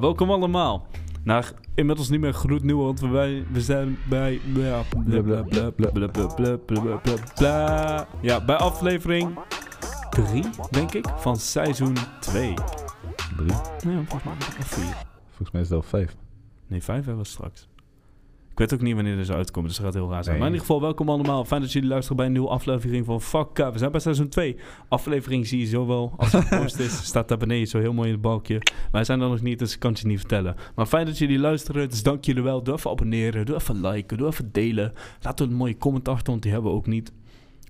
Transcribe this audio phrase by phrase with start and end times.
[0.00, 0.86] Welkom allemaal
[1.24, 4.40] naar inmiddels niet meer groet nieuw, want we, we zijn bij...
[8.20, 9.38] Ja, bij aflevering
[10.10, 12.54] 3, denk ik, van seizoen 2.
[13.36, 13.50] 3?
[13.84, 14.84] Nee, volgens mij 4.
[15.26, 16.16] Volgens mij is het al 5.
[16.66, 17.68] Nee, 5 hebben we straks.
[18.56, 20.38] Ik weet ook niet wanneer deze uitkomen, dus dat gaat heel raar zijn.
[20.38, 20.38] Nee.
[20.38, 21.44] Maar in ieder geval, welkom allemaal.
[21.44, 23.56] Fijn dat jullie luisteren bij een nieuwe aflevering van Fuck.
[23.56, 24.56] We zijn bij seizoen 2.
[24.88, 26.14] Aflevering zie je zo wel.
[26.16, 28.62] Als het gepost is, staat daar beneden zo heel mooi in het balkje.
[28.92, 30.56] Wij zijn er nog niet, dus ik kan het je niet vertellen.
[30.74, 32.62] Maar fijn dat jullie luisteren, dus dank jullie wel.
[32.62, 34.92] Doe even abonneren, doe even liken, doe even delen.
[35.20, 37.12] Laat een mooie comment achter, want die hebben we ook niet.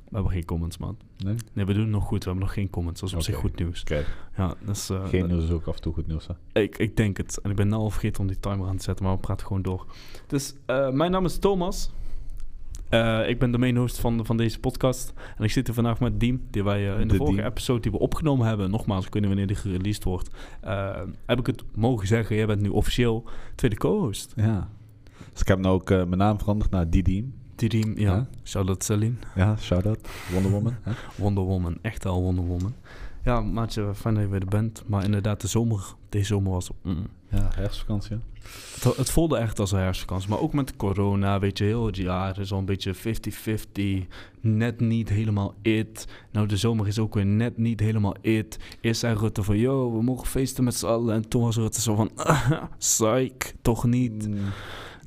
[0.09, 0.96] We hebben geen comments, man.
[1.24, 1.34] Nee?
[1.52, 2.19] Nee, we doen het nog goed.
[2.24, 3.01] We hebben nog geen comments.
[3.01, 3.83] Dat is op zich goed nieuws.
[4.37, 6.60] Ja, eh, Geen nieuws is ook af en toe goed nieuws, hè?
[6.60, 7.38] ik, ik denk het.
[7.42, 9.46] En ik ben nou al vergeten om die timer aan te zetten, maar we praten
[9.46, 9.87] gewoon door.
[10.27, 11.91] Dus eh, mijn naam is Thomas.
[12.88, 15.12] Eh, ik ben de main host van, van deze podcast.
[15.37, 17.46] En ik zit hier vandaag met Diem, die wij in de, De vorige Diem.
[17.46, 20.30] episode die we opgenomen hebben, nogmaals, ik weet niet wanneer die gereleased wordt,
[21.27, 24.32] heb ik het mogen zeggen, jij bent nu officieel tweede co-host.
[24.37, 24.68] Ja.
[25.32, 27.35] Dus ik heb nou ook mijn naam veranderd naar Didiem.
[27.57, 28.15] Die ja.
[28.15, 28.26] Ja.
[28.45, 29.15] Shout-out Celine.
[29.35, 30.09] Ja, shout-out.
[30.32, 30.74] Wonder Woman.
[30.82, 30.93] hè?
[31.16, 32.74] Wonder Woman, echt al Wonder Woman.
[33.24, 34.82] Ja, maatje, fijn dat je weer er bent.
[34.87, 36.71] Maar inderdaad, de zomer, deze zomer was...
[36.82, 38.16] mm, Ja, herfstvakantie.
[38.74, 40.29] Het, het voelde echt als een herfstvakantie.
[40.30, 44.07] Maar ook met corona, weet je, heel het jaar is al een beetje 50-50.
[44.41, 46.07] Net niet helemaal it.
[46.32, 48.59] Nou, de zomer is ook weer net niet helemaal it.
[48.80, 51.15] Eerst zei Rutte van, yo, we mogen feesten met z'n allen.
[51.15, 52.10] En toen was Rutte zo van,
[52.79, 54.29] psych, toch niet.
[54.29, 54.38] Mm.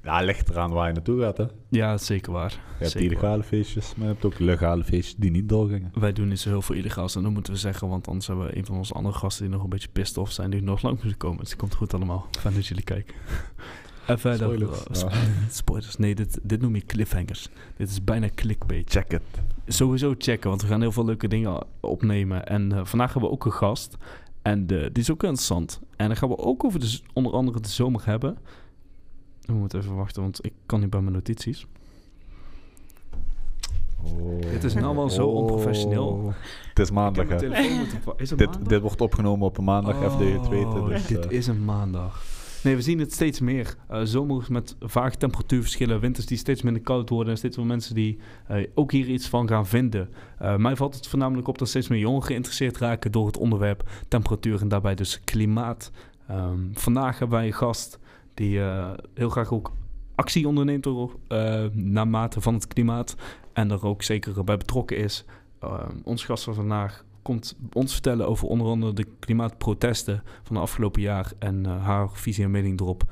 [0.04, 1.44] Ja, ligt eraan waar je naartoe gaat, hè?
[1.44, 2.60] Je Ja, zeker waar.
[2.78, 5.92] hebt Zeker illegale feestjes, maar je hebt ook legale feestjes die niet doorgingen.
[5.94, 7.16] Wij doen niet zo heel veel illegaals.
[7.16, 9.54] En dat moeten we zeggen, want anders hebben we een van onze andere gasten die
[9.54, 11.38] nog een beetje pissed off zijn, die nog lang moeten komen.
[11.40, 12.28] Dus het komt goed allemaal.
[12.40, 13.16] Fijn dat jullie kijken.
[14.06, 14.84] En verder, Spoilers.
[14.84, 15.10] eh, spo-
[15.62, 15.96] spoilers.
[15.98, 17.50] Nee, dit, dit noem je cliffhangers.
[17.78, 18.90] Dit is bijna clickbait.
[18.92, 19.22] Check it.
[19.68, 22.46] Sowieso checken, want we gaan heel veel leuke dingen opnemen.
[22.48, 23.98] En eh, vandaag hebben we ook een gast.
[24.42, 25.80] En de, die is ook interessant.
[25.96, 28.38] En dan gaan we ook over de, onder andere de zomer hebben.
[29.54, 31.68] We moeten even wachten, want ik kan niet bij mijn notities.
[34.04, 34.42] Oh.
[34.42, 36.08] Dit is nou wel zo onprofessioneel.
[36.08, 36.34] Oh.
[36.70, 37.36] Het is maandag, hè?
[37.36, 38.58] Is Dit, maandag?
[38.58, 40.86] dit wordt opgenomen op een maandag, Oh, FD het weten.
[40.86, 42.24] Dus, dit eh, is een maandag.
[42.64, 43.76] Nee, we zien het steeds meer.
[43.88, 47.96] Eh zomers met vaag temperatuurverschillen, winters die steeds minder koud worden en steeds meer mensen
[47.96, 50.10] die eh, ook hier iets van gaan vinden.
[50.38, 53.90] Eh, mij valt het voornamelijk op dat steeds meer jongeren geïnteresseerd raken door het onderwerp
[54.08, 55.92] temperatuur en daarbij dus klimaat.
[56.28, 58.00] Ehm, vandaag hebben wij een gast
[58.40, 59.72] die eh, heel graag ook
[60.16, 63.16] actie onderneemt door, eh, naar mate van het klimaat
[63.54, 65.26] en er ook zeker bij betrokken is.
[65.60, 70.62] Ehm, ons gast van vandaag komt ons vertellen over onder andere de klimaatprotesten van de
[70.62, 73.04] afgelopen jaar en eh, haar visie en mening erop.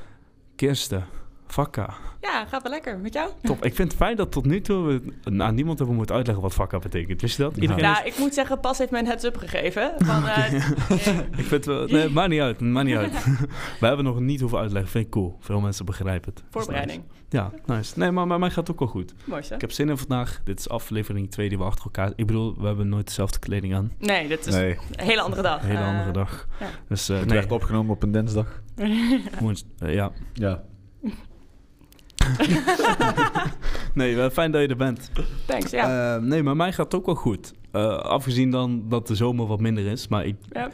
[0.55, 1.05] Kirsten,
[1.47, 1.94] Vakka.
[2.22, 2.97] Ja, gaat wel lekker.
[2.97, 3.30] Met jou?
[3.41, 3.66] Top.
[3.66, 6.53] Ik vind het fijn dat tot nu toe we aan niemand hebben moeten uitleggen wat
[6.53, 7.22] Vakka betekent.
[7.22, 7.58] Wist je dat?
[7.58, 9.94] Iedereen Nou, ik moet zeggen, Pas heeft me een heads-up gegeven.
[9.97, 10.63] Van, eh, eh,
[11.41, 11.88] Ik vind het wel...
[11.88, 12.59] Nee, maakt niet uit.
[12.59, 13.24] Maakt niet uit.
[13.80, 14.91] we hebben nog niet hoeven uitleggen.
[14.91, 15.38] Vind ik cool.
[15.40, 16.44] Veel mensen begrijpen het.
[16.50, 17.03] Voorbereiding.
[17.07, 17.16] nice.
[17.30, 18.00] Ja, nice.
[18.00, 19.13] Nee, maar bij mij gaat het ook wel goed.
[19.25, 19.53] Mooi zo.
[19.56, 20.41] Ik heb zin in vandaag.
[20.44, 22.12] Dit is aflevering 2 die we achter elkaar...
[22.16, 23.91] Ik bedoel, we hebben nooit dezelfde kleding aan.
[24.00, 25.62] Nee, dit is nee, een hele andere dag.
[25.62, 26.47] Een hele Eh, andere dag.
[26.59, 26.68] ja.
[26.88, 28.62] Dus uh, het nee, werd opgenomen op een dinsdag.
[28.75, 30.12] eh, ja.
[30.34, 30.63] Ja.
[33.93, 35.11] Nee, wel fijn dat je er bent.
[35.45, 36.15] Thanks, ja.
[36.15, 37.53] Eh, nee, maar mij gaat het ook wel goed.
[37.71, 40.07] Eh, afgezien dan dat de zomer wat minder is.
[40.07, 40.69] Maar ik, Ja.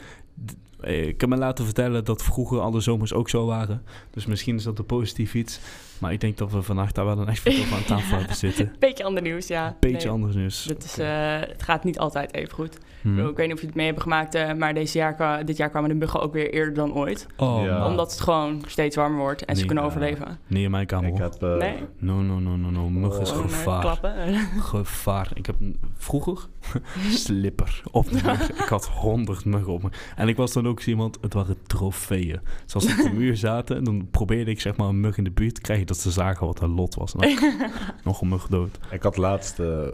[0.80, 3.82] eh, ik heb me laten vertellen dat vroeger alle zomers ook zo waren.
[4.10, 5.60] Dus misschien is dat een positief iets.
[5.98, 8.72] Maar ik denk dat we vandaag daar wel een echt veel aan tafel hebben zitten.
[8.78, 9.76] Beetje ander nieuws, ja.
[9.80, 10.62] Beetje Nee, anders nieuws.
[10.64, 11.08] Dit is, eh,
[11.40, 12.78] het gaat niet altijd even goed.
[13.00, 13.28] Hmm.
[13.28, 15.70] Ik weet niet of je het mee hebt gemaakt, eh, maar deze jaar, dit jaar
[15.70, 17.26] kwamen de muggen ook weer eerder dan ooit.
[17.36, 17.86] Oh, Ja.
[17.86, 19.90] Omdat het gewoon steeds warmer wordt en ze kunnen ja.
[19.90, 20.38] overleven.
[20.46, 21.08] Nee, in mijn kamer.
[21.08, 21.42] Ik heb...
[21.42, 21.74] eh, nee?
[21.98, 22.88] No, no, no, no, no.
[22.88, 23.36] Mug is Oh.
[23.36, 23.80] Eh, gevaar.
[23.80, 24.14] klappen.
[24.72, 25.30] Gevaar.
[25.34, 25.56] Ik heb
[25.96, 26.38] vroeger
[27.10, 28.50] slipper op de mug.
[28.50, 29.88] Ik had honderd muggen op me.
[30.16, 32.40] En ik was dan ook zo iemand, het waren trofeeën.
[32.66, 35.24] Zoals ze op de muur zaten, en dan probeerde ik zeg maar een mug in
[35.24, 37.14] de buurt te krijgen dat ze zagen wat haar lot was.
[37.14, 37.38] Nou,
[38.04, 38.78] nog een mug dood.
[38.90, 39.86] Ik had laatst, eh,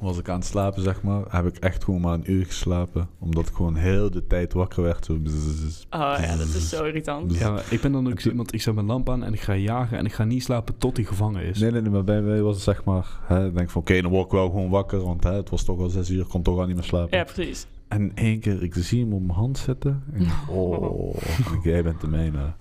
[0.00, 3.08] was ik aan het slapen, zeg maar, heb ik echt gewoon maar een uur geslapen.
[3.18, 5.04] Omdat ik gewoon heel de tijd wakker werd.
[5.04, 5.84] Zo bzzz.
[5.90, 7.38] Oh ja, dat is zo irritant.
[7.38, 9.54] Ja, ik ben dan ook zo iemand, ik zet mijn lamp aan en ik ga
[9.54, 11.58] jagen en ik ga niet slapen tot hij gevangen is.
[11.58, 14.00] Nee, nee, nee, maar bij mij was het zeg maar, hè, ik denk van oké,
[14.00, 15.04] dan word ik wel gewoon wakker.
[15.04, 17.18] Want hè, het was toch al zes uur, ik kon toch al niet meer slapen.
[17.18, 17.66] Ja, precies.
[17.88, 20.02] En één keer, ik zie hem op mijn hand zitten.
[20.12, 21.16] En ik, oh,
[21.62, 22.52] jij bent de mijne.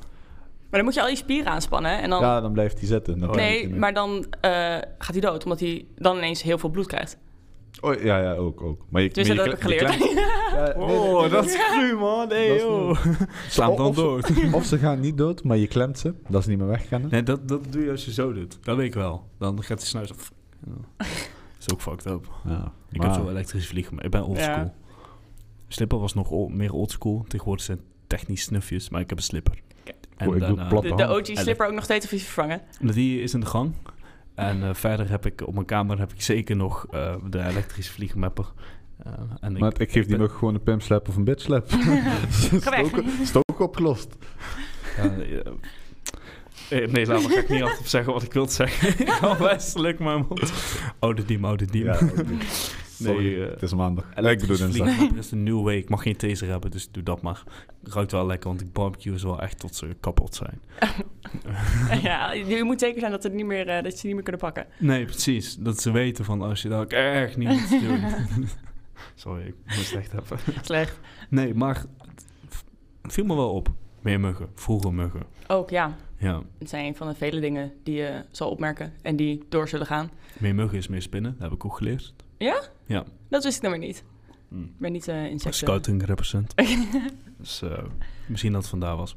[0.72, 2.02] Maar dan moet je al je spieren aanspannen.
[2.02, 3.20] En dan, Ja, dan blijft hij zitten.
[3.20, 4.52] Dan hij nee, maar dan eh,
[4.98, 7.18] gaat hij dood, omdat hij dan ineens heel veel bloed krijgt.
[7.82, 8.86] Oh, ja, ja, ook, ook.
[8.90, 9.82] Maar je, Dus maar dat heb ik geleerd.
[10.52, 11.40] Ja, nee, nee, nee, nee.
[11.40, 13.06] is cru man, nee Dat is joh.
[13.50, 14.32] Sla hem dan dood.
[14.54, 16.14] Of ze gaan niet dood, maar je klemt ze.
[16.28, 17.08] Dat is niet meer weggaan.
[17.10, 18.58] Nee, dat, dat doe je als je zo doet.
[18.62, 19.28] Dat weet ik wel.
[19.38, 20.32] Dan gaat hij snuis af.
[20.66, 21.06] Ja.
[21.60, 22.28] is ook fucked up.
[22.46, 24.56] Ja, Ik heb zo elektrisch vliegen, maar ik ben oldschool.
[24.56, 24.74] Ja.
[25.68, 27.26] Slipper was nog meer oldschool.
[27.28, 29.62] Tegenwoordig zijn technisch snufjes, maar ik heb een slipper.
[29.80, 29.94] Oké.
[30.22, 30.82] En Oh, ik doe daarna-.
[30.82, 31.08] De, de.
[31.08, 32.62] OG-slipper ook nog steeds of is die vervangen?
[32.80, 33.74] Die is in de gang.
[34.36, 37.92] En eh, verder heb ik op mijn kamer heb ik zeker nog eh, de elektrische
[37.92, 38.46] vliegenmapper.
[39.04, 41.68] Eh, en Maar ik geef die ben- nog gewoon een pimpslap of een bitslap.
[43.22, 44.16] Is het ook opgelost?
[44.98, 45.06] Ja,
[46.70, 47.32] nee, laat maar.
[47.32, 48.90] Ga ik niet altijd zeggen wat ik wil zeggen.
[49.06, 50.54] ik hou wijselijk mijn mond.
[51.00, 51.86] Oude diem, oude diem.
[51.86, 52.00] Ja.
[53.02, 54.06] Sorry, Nee, eh, het is maandag.
[54.06, 54.72] ik bedoel dinsdag.
[54.72, 55.84] vliegenmapper is een nieuwe week.
[55.84, 57.44] Ik mag geen taser hebben, dus doe dat maar.
[57.84, 60.62] Ruikt wel lekker, want ik barbecue is wel echt tot ze kapot zijn.
[62.04, 64.42] ja, je moet zeker zijn dat, het niet meer, eh, dat ze niet meer kunnen
[64.42, 64.66] pakken.
[64.80, 65.56] Nee, precies.
[65.56, 68.04] Dat ze weten van als je dat ook echt niet moet doen.
[69.16, 70.38] Sorry, ik moest echt even.
[70.62, 71.00] Slecht.
[71.30, 71.84] Nee, maar
[73.02, 73.70] het viel me wel op.
[74.02, 74.48] Meer muggen.
[74.56, 75.24] Vroeger muggen.
[75.48, 79.16] Ook ja, Ja, het zijn een van de vele dingen die je zal opmerken en
[79.16, 80.12] die door zullen gaan.
[80.38, 81.32] meer muggen is meer spinnen.
[81.32, 82.14] Dat heb ik ook geleerd.
[82.42, 82.62] Ja?
[82.86, 83.04] Ja.
[83.30, 84.04] Dat wist ik dan weer niet.
[84.50, 84.62] Hm.
[84.64, 85.54] Ik ben niet eh insecten.
[85.54, 86.54] Scouting represent.
[87.38, 87.84] dus eh,
[88.28, 89.16] misschien dat het vandaar was.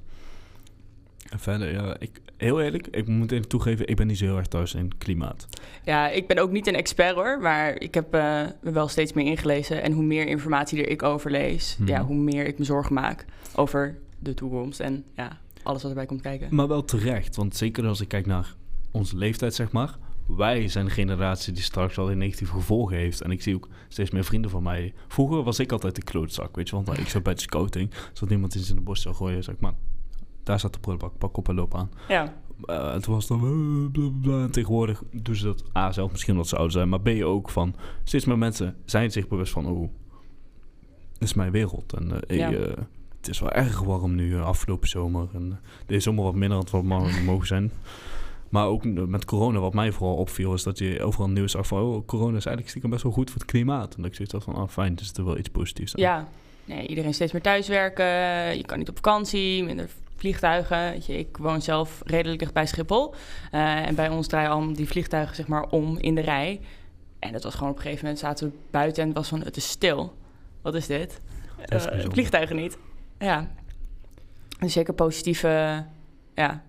[1.31, 4.37] En verder, ja, ik, heel eerlijk, ik moet even toegeven, ik ben niet zo heel
[4.37, 5.47] erg thuis in klimaat.
[5.85, 9.27] Ja, ik ben ook niet een expert hoor, maar ik heb me wel steeds meer
[9.27, 9.83] ingelezen.
[9.83, 11.89] En hoe meer informatie er ik over lees, Mhm.
[11.89, 13.25] ja, hoe meer ik me zorgen maak
[13.55, 16.55] over de toekomst en ja, alles wat erbij komt kijken.
[16.55, 18.55] Maar wel terecht, want zeker als ik kijk naar
[18.91, 19.97] onze leeftijd, zeg maar.
[20.27, 23.21] Wij zijn de generatie die straks wel een negatieve gevolgen heeft.
[23.21, 24.93] En ik zie ook steeds meer vrienden van mij.
[25.09, 26.75] Vroeger was ik altijd de klootzak, weet je.
[26.75, 27.91] Want nou, ik zat bij de scouting.
[28.13, 29.45] Zodat iemand iets in de bos zou gooien.
[29.45, 29.75] Zeg ik, man,
[30.43, 31.19] daar staat de prullenbak.
[31.19, 31.91] Pak op en loop aan.
[32.09, 32.35] Ja,
[32.67, 33.93] en toen was het dan...
[34.25, 34.43] eh.
[34.43, 36.89] En tegenwoordig doen ze dat A, zelf misschien omdat ze oud zijn.
[36.89, 37.75] Maar B, ook van...
[38.05, 39.67] Steeds meer mensen zijn zich bewust van...
[39.67, 39.91] Oh,
[41.13, 41.93] dit is mijn wereld.
[41.93, 42.77] En hey, eh,
[43.17, 45.29] het is wel erg warm nu, afgelopen zomer.
[45.33, 47.73] En deze zomer wat minder dan het wat mogen zijn.
[48.55, 50.55] Maar ook met corona, wat mij vooral opviel...
[50.55, 51.81] is dat je overal nieuws zag van...
[51.81, 53.95] Oh, corona is eigenlijk stiekem best wel goed voor het klimaat.
[53.95, 54.55] En dat ik zoiets had van...
[54.55, 56.03] Ah, fijn, dus er wel iets positiefs aan.
[56.03, 56.29] ja.
[56.65, 58.07] Nee, iedereen steeds meer thuiswerken,
[58.57, 60.95] je kan niet op vakantie, minder vliegtuigen.
[61.07, 63.15] Je, ik woon zelf redelijk dicht bij Schiphol.
[63.51, 66.61] Eh, en bij ons draaien al die vliegtuigen zeg maar om in de rij.
[67.19, 69.41] En dat was gewoon op een gegeven moment zaten we buiten en het was van,
[69.41, 70.17] het is stil.
[70.63, 71.21] Wat is dit?
[71.67, 72.79] Is Eh, vliegtuigen niet.
[73.19, 73.51] Ja.
[74.59, 75.85] Dus zeker positieve,
[76.35, 76.63] ja,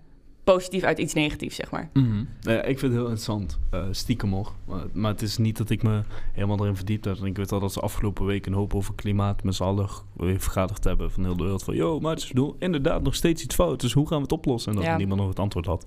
[0.54, 1.90] positief uit iets negatiefs, zeg maar.
[1.92, 2.24] Mhm.
[2.40, 4.52] Ja, ik vind het heel interessant, eh, stiekem hoor.
[4.64, 6.02] Maar, maar het is niet dat ik me
[6.32, 7.16] helemaal erin verdiept heb.
[7.20, 9.88] En ik weet al dat ze afgelopen week een hoop over klimaat met z'n allen
[10.16, 11.62] vergaderd hebben van heel de wereld.
[11.64, 13.80] Van, yo, maar het is bedoel, inderdaad nog steeds iets fout.
[13.80, 14.70] Dus hoe gaan we het oplossen?
[14.72, 14.96] En dat Ja.
[14.96, 15.86] niemand nog het antwoord had.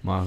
[0.00, 0.22] Maar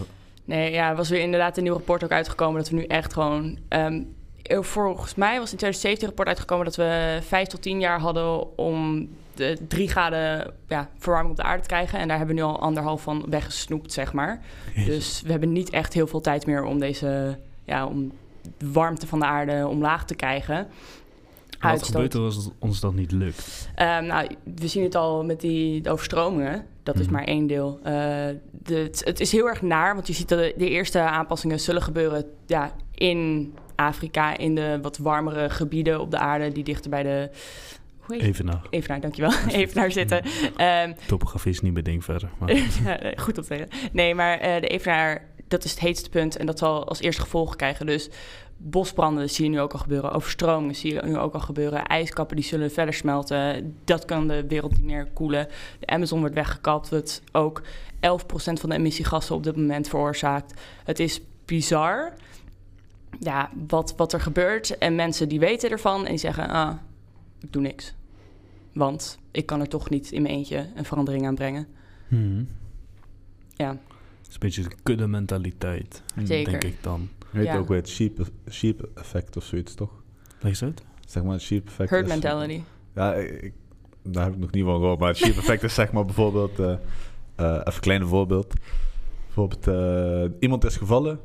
[0.46, 3.14] Nee, ja, er was weer inderdaad een nieuw rapport ook uitgekomen dat we nu echt
[3.14, 3.58] gewoon...
[3.68, 4.02] ehm,
[4.42, 8.00] eh, volgens mij was in 2017 een rapport uitgekomen dat we vijf tot tien jaar
[8.00, 12.00] hadden om de drie graden ja, verwarming op de aarde te krijgen.
[12.00, 14.42] En daar hebben we nu al anderhalf van weggesnoept, zeg maar.
[14.86, 18.12] Dus we hebben niet echt heel veel tijd meer om deze, ja, om
[18.58, 20.56] de warmte van de aarde omlaag te krijgen.
[21.60, 21.92] wat Uitstoot.
[21.92, 23.70] gebeurt er als het ons dat niet lukt?
[23.76, 26.66] Ehm, nou, we zien het al met die de overstromingen.
[26.84, 27.14] Dat is Mhm.
[27.14, 27.80] maar één deel.
[27.84, 27.94] Eh,
[28.52, 31.60] de, het, het is heel erg naar, want je ziet dat de, de eerste aanpassingen
[31.60, 36.90] zullen gebeuren ja, in Afrika, in de wat warmere gebieden op de aarde, die dichter
[36.90, 37.30] bij de.
[38.06, 38.62] Hoe heet Even naar.
[38.70, 39.32] Evenaar, dankjewel.
[39.48, 40.24] Evenaar zitten.
[40.58, 42.30] Ehm, Topografie is niet mijn ding verder.
[42.40, 43.68] Maar nee, goed zeggen.
[43.92, 47.22] Nee, maar eh, de Evenaar, dat is het heetste punt en dat zal als eerste
[47.22, 47.86] gevolgen krijgen.
[47.86, 48.10] Dus
[48.58, 52.36] bosbranden zie je nu ook al gebeuren, overstromingen zie je nu ook al gebeuren, ijskappen
[52.36, 53.76] die zullen verder smelten.
[53.84, 55.48] Dat kan de wereld niet meer koelen.
[55.80, 57.66] De Amazon wordt weggekapt, wat ook 11%
[58.36, 60.62] van de emissiegassen op dit moment veroorzaakt.
[60.84, 62.14] Het is bizar
[63.20, 66.74] ja, wat, wat er gebeurt en mensen die weten ervan en die zeggen, ah,
[67.44, 67.96] ik doe niks.
[68.74, 71.68] Want ik kan er toch niet in mijn eentje een verandering aan brengen.
[72.08, 72.44] Mhm.
[73.56, 73.70] Ja.
[73.70, 76.02] Het is een beetje de kudde mentaliteit.
[76.24, 76.52] Zeker.
[76.52, 77.10] Denk ik dan.
[77.32, 77.58] Weet Ja.
[77.58, 80.04] ook weer het sheep, sheep effect of zoiets, toch?
[80.40, 80.84] Lees het?
[81.08, 81.90] Zeg maar het sheep effect.
[81.90, 82.62] Herd mentality.
[82.96, 83.54] Ja, ik,
[84.04, 85.00] daar heb ik nog niet van gehoord.
[85.00, 86.60] Maar het sheep effect is zeg maar bijvoorbeeld...
[86.60, 86.72] eh,
[87.36, 88.54] eh, even een klein voorbeeld.
[89.26, 91.20] Bijvoorbeeld, eh, iemand is gevallen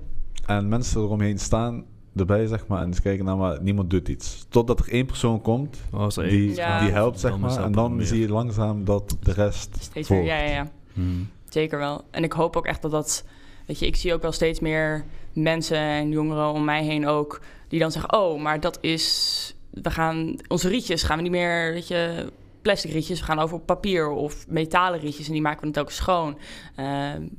[0.46, 1.84] en mensen eromheen staan
[2.18, 4.46] erbij, zeg maar, en ze kijken naar, maar niemand doet iets.
[4.48, 6.80] Totdat er één persoon komt Oh, als die, Ja.
[6.80, 7.62] die helpt, zeg maar.
[7.64, 8.06] En dan meer.
[8.06, 10.26] zie je langzaam dat de rest Steeds volgt.
[10.26, 10.70] ja, ja, ja.
[10.92, 11.08] Mhm.
[11.48, 12.04] Zeker wel.
[12.10, 13.24] En ik hoop ook echt dat dat...
[13.66, 17.40] Weet je, ik zie ook wel steeds meer mensen en jongeren om mij heen ook...
[17.68, 19.54] die dan zeggen, oh, maar dat is...
[19.70, 20.36] We gaan...
[20.48, 22.26] Onze rietjes gaan we niet meer, weet je...
[22.68, 25.78] Plastic rietjes, we gaan over op papier of metalen rietjes en die maken we het
[25.78, 26.38] ook schoon.
[26.74, 26.86] Eh,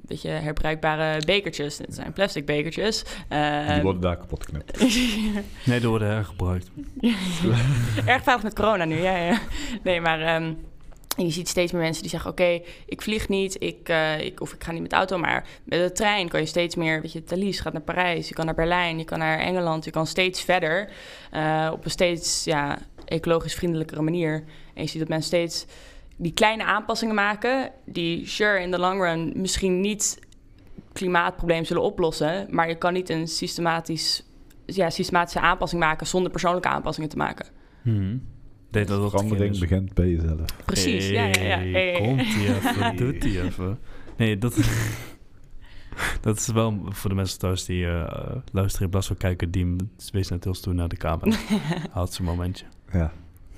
[0.06, 3.04] weet je, herbruikbare bekertjes, dat zijn plastic bekertjes.
[3.28, 4.80] Eh, Die worden daar kapot geknipt.
[5.70, 6.70] Nee, die worden hergebruikt.
[8.06, 9.40] Erg veilig met corona nu, ja, ja.
[9.84, 10.54] Nee, maar ehm,
[11.18, 12.32] je ziet steeds meer mensen die zeggen...
[12.32, 15.18] oké, ik vlieg niet, ik, eh, ik, of ik ga niet met de auto...
[15.18, 17.02] maar met de trein kan je steeds meer...
[17.02, 18.98] weet je, Thalys gaat naar Parijs, je kan naar Berlijn...
[18.98, 20.90] je kan naar Engeland, je kan steeds verder...
[21.32, 22.78] eh, op een steeds ja,
[23.10, 24.44] ecologisch vriendelijkere manier.
[24.74, 25.66] En je ziet dat mensen steeds
[26.18, 30.20] die kleine aanpassingen maken, die sure in de long run misschien niet
[30.76, 34.26] het klimaatprobleem zullen oplossen, maar je kan niet een systematisch,
[34.66, 37.46] ja, systematische aanpassing maken zonder persoonlijke aanpassingen te maken.
[37.82, 38.18] Mhm.
[38.72, 39.60] Deed dat dat Verandering is.
[39.60, 40.46] begint bij jezelf.
[40.66, 41.58] Precies, ja, ja, ja.
[41.58, 41.94] Hey.
[41.94, 43.80] Komt ie even, doet hij even.
[44.18, 44.56] Nee, dat,
[46.22, 49.76] dat is wel voor de mensen thuis die eh, luisteren in plaats van kijken, die
[50.12, 51.38] wees net heel stoer naar de camera.
[51.92, 52.66] Haalt ze een momentje.
[52.92, 53.12] Ja.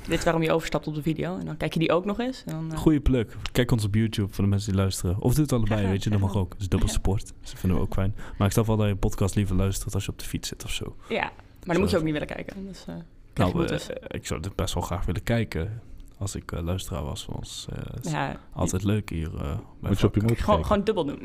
[0.07, 1.37] Dit is waarom je overstapt op de video.
[1.37, 2.43] En dan kijk je die ook nog eens.
[2.45, 3.35] En dan, eh, Goeie pluk.
[3.51, 5.19] Kijk ons op YouTube voor de mensen die luisteren.
[5.19, 6.51] Of doe het allebei, weet je, dat mag ook.
[6.51, 7.21] Dat is dubbel support.
[7.41, 8.15] Dus dat vinden we ook fijn.
[8.37, 10.47] Maar ik snap wel dat je een podcast liever luistert als je op de fiets
[10.47, 10.95] zit of zo.
[11.09, 11.31] Ja, maar
[11.75, 12.65] dan moet je ook niet willen kijken.
[12.67, 12.95] Dus, eh,
[13.33, 15.81] Nou, eh, ik zou het best wel graag willen kijken
[16.17, 17.67] als ik eh, luisteraar was van ons.
[17.69, 19.35] eh, het is ja, altijd leuk hier.
[19.41, 20.65] eh, Moet je op je motor kijken?
[20.65, 21.19] gewoon dubbel doen.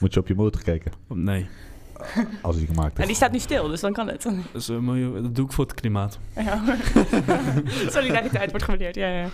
[0.00, 0.92] Moet je op je motor kijken.
[1.08, 1.46] Nee,
[2.42, 3.06] Als hij gemaakt en is.
[3.06, 4.26] die staat nu stil, dus dan kan het.
[4.52, 6.18] dus, maar je- dat doe ik voor het klimaat.
[6.44, 6.62] Ja.
[7.88, 9.28] Solidariteit wordt gewaardeerd, ja, ja.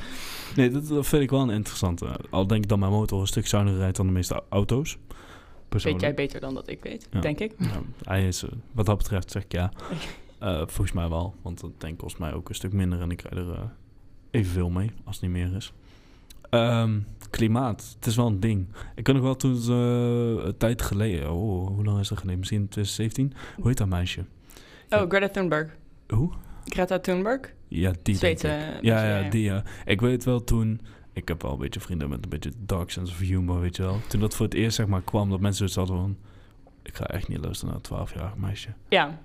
[0.56, 2.06] Nee, dat, dat vind ik wel een interessante.
[2.30, 4.98] Al denk ik dat mijn motor een stuk zuiniger rijdt dan de meeste auto's.
[5.68, 7.20] Weet jij beter dan dat ik weet, Ja.
[7.20, 7.52] denk ik.
[7.58, 9.70] Ja, hij is, eh, wat dat betreft zeg ik ja.
[10.38, 13.10] Eh, volgens mij wel, want dat denk ik kost mij ook een stuk minder en
[13.10, 13.60] ik krijg er eh,
[14.30, 15.72] evenveel mee als het niet meer is.
[16.50, 16.98] Ehm,
[17.30, 18.68] klimaat, het is wel een ding.
[18.94, 19.72] Ik kan nog wel toen ze
[20.44, 22.38] een tijd geleden, oh, hoe lang is dat geleden?
[22.38, 23.32] Misschien 2017?
[23.56, 24.24] Hoe heet dat meisje?
[24.88, 25.76] Oh, Greta Thunberg.
[26.08, 26.32] Hoe?
[26.64, 27.52] Greta Thunberg?
[27.68, 29.62] Ja, die Zweedse Ja, ja, die ja.
[29.84, 30.80] Ik weet wel toen...
[31.12, 33.82] Ik heb wel een beetje vrienden met een beetje dark sense of humor, weet je
[33.82, 34.00] wel.
[34.08, 36.16] Toen dat voor het eerst zeg maar kwam, dat mensen zoiets hadden van...
[36.82, 38.68] Ik ga echt niet luisteren naar een 12-jarig meisje.
[38.88, 39.18] Ja,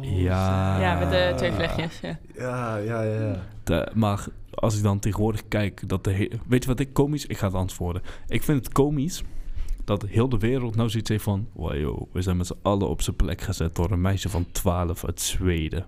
[0.00, 0.80] Ja.
[0.80, 2.00] ja met de twee vlechtjes.
[2.00, 2.18] Ja.
[2.36, 3.20] Ja, ja, ja.
[3.20, 3.40] ja.
[3.64, 7.26] De- maar als ik dan tegenwoordig kijk, dat de he- weet je wat ik komisch?
[7.26, 8.02] Ik ga het antwoorden.
[8.28, 9.22] Ik vind het komisch
[9.84, 12.88] dat heel de wereld nou zoiets heeft van, wow, joh, we zijn met z'n allen
[12.88, 15.86] op zijn plek gezet door een meisje van 12 uit Zweden.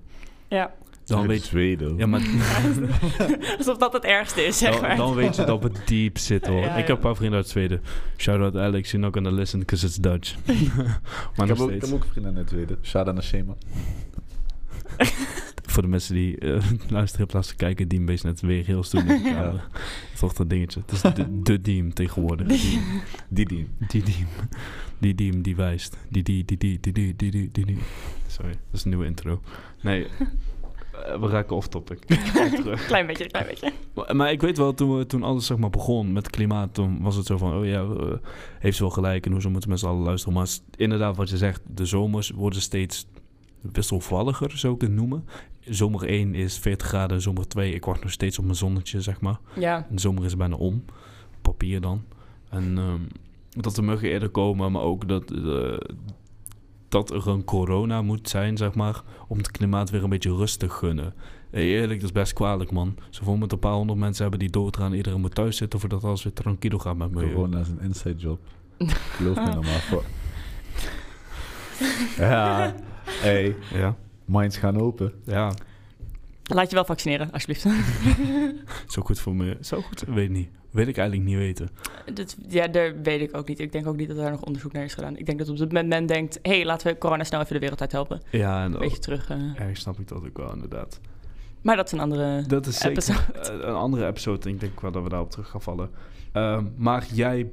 [0.48, 0.72] ja
[1.16, 1.94] dan weet tweede.
[1.96, 2.20] Ja, maar...
[3.58, 4.96] Alsof dat het ergste is, zeg dan, maar.
[4.96, 6.64] Dan weet je dat op het diep zit, hoor.
[6.64, 7.82] Ik heb een paar vrienden uit Zweden.
[8.16, 10.34] Shout out Alex, you're not gonna listen because it's Dutch.
[11.36, 12.78] maar ik, heb ook, ik heb vrienden uit Zweden.
[12.82, 13.54] Shout out naar Shema.
[15.70, 18.82] Voor de mensen die uh, luisteren in plaats van kijken, Diem wees net weer heel
[18.82, 19.66] stoer in de kamer.
[20.18, 20.80] Toch dat dingetje.
[20.80, 22.46] Het is de, Deem Diem tegenwoordig.
[23.28, 23.68] Die Diem.
[23.78, 24.26] Die Diem.
[24.98, 25.96] Die Diem die wijst.
[26.08, 27.78] Die die die die die die die die
[28.26, 29.40] Sorry, dat is een nieuwe intro.
[29.80, 30.06] Nee
[31.20, 32.04] we raken off topic.
[32.56, 32.86] Terug.
[32.86, 33.72] Klein beetje, klein beetje.
[33.94, 37.02] Maar, maar ik weet wel, toen, we, toen alles zeg maar begon met klimaat, toen
[37.02, 38.12] was het zo van, oh ja, eh,
[38.58, 40.34] heeft ze wel gelijk en hoezo moeten mensen allen luisteren.
[40.34, 43.06] Maar inderdaad, wat je zegt, de zomers worden steeds
[43.60, 45.24] wisselvalliger, zou ik het noemen.
[45.60, 49.20] Zomer 1 is 40 graden, zomer 2, ik wacht nog steeds op mijn zonnetje, zeg
[49.20, 49.38] maar.
[49.56, 50.84] Ja, En de zomer is bijna om,
[51.42, 52.04] papier dan.
[52.48, 53.00] En ehm,
[53.50, 55.76] dat de muggen eerder komen, maar ook dat, eh,
[56.90, 60.58] dat er een corona moet zijn, zeg maar, om het klimaat weer een beetje rust
[60.58, 61.14] te gunnen.
[61.50, 62.96] Eerlijk, dat is best kwalijk, man.
[63.10, 66.04] Zo voor met een paar honderd mensen hebben die doodgaan, iedereen moet thuis zitten voordat
[66.04, 67.32] alles weer tranquilo gaat met me.
[67.32, 68.40] Corona is een inside job.
[69.16, 69.80] Geloof me nou maar.
[69.80, 70.04] Voor.
[72.26, 72.74] ja.
[73.04, 75.12] Hey, Ja, minds gaan open.
[75.24, 75.52] ja.
[76.42, 77.66] laat je wel vaccineren, alsjeblieft.
[78.92, 79.56] Zo goed voor me.
[79.60, 80.48] Zo goed, weet niet.
[80.70, 81.68] Weet ik eigenlijk niet weten.
[82.14, 83.60] Dat, ja, daar weet ik ook niet.
[83.60, 85.16] Ik denk ook niet dat daar nog onderzoek naar is gedaan.
[85.16, 86.38] Ik denk dat op dit moment men denkt...
[86.42, 88.20] hé, hey, laten we corona snel even de wereld uit helpen.
[88.30, 89.30] Ja, en Een beetje terug.
[89.30, 89.60] eh.
[89.60, 91.00] erg snap ik dat ook wel, inderdaad.
[91.62, 92.44] Maar dat is een andere...
[92.46, 93.32] Dat is zeker Episode.
[93.32, 94.48] eh, een andere episode.
[94.48, 95.90] Ik denk wel dat we daarop terug gaan vallen.
[96.32, 97.50] Ehm, maar jij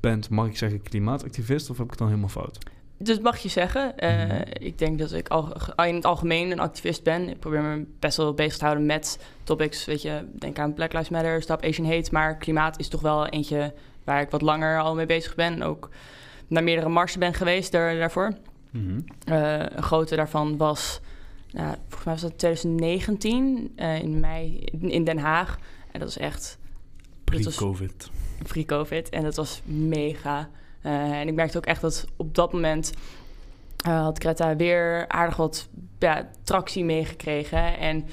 [0.00, 2.58] bent, mag ik zeggen, klimaatactivist of heb ik het dan helemaal fout?
[3.02, 3.98] Dus mag je zeggen.
[3.98, 4.40] Eh, Mhm.
[4.52, 5.52] Ik denk dat ik al,
[5.84, 7.28] in het algemeen een activist ben.
[7.28, 9.84] Ik probeer me best wel bezig te houden met topics.
[9.84, 12.08] Weet je, denk aan Black Lives Matter, Stop Asian Hate.
[12.12, 15.62] Maar klimaat is toch wel eentje waar ik wat langer al mee bezig ben.
[15.62, 15.88] Ook
[16.46, 18.32] naar meerdere marsen ben geweest daar, daarvoor.
[19.24, 21.00] Eh, een grote daarvan was,
[21.50, 25.58] nou, volgens mij was dat 2019 eh, in mei in, Den Haag.
[25.92, 26.58] En dat was echt
[27.24, 28.10] Dat Pre-covid.
[28.46, 29.08] pre-COVID.
[29.08, 30.48] En dat was mega.
[30.82, 32.92] Eh, en ik merkte ook echt dat op dat moment
[33.76, 35.68] eh, had Greta weer aardig wat
[35.98, 37.78] ja, tractie meegekregen.
[37.78, 38.04] En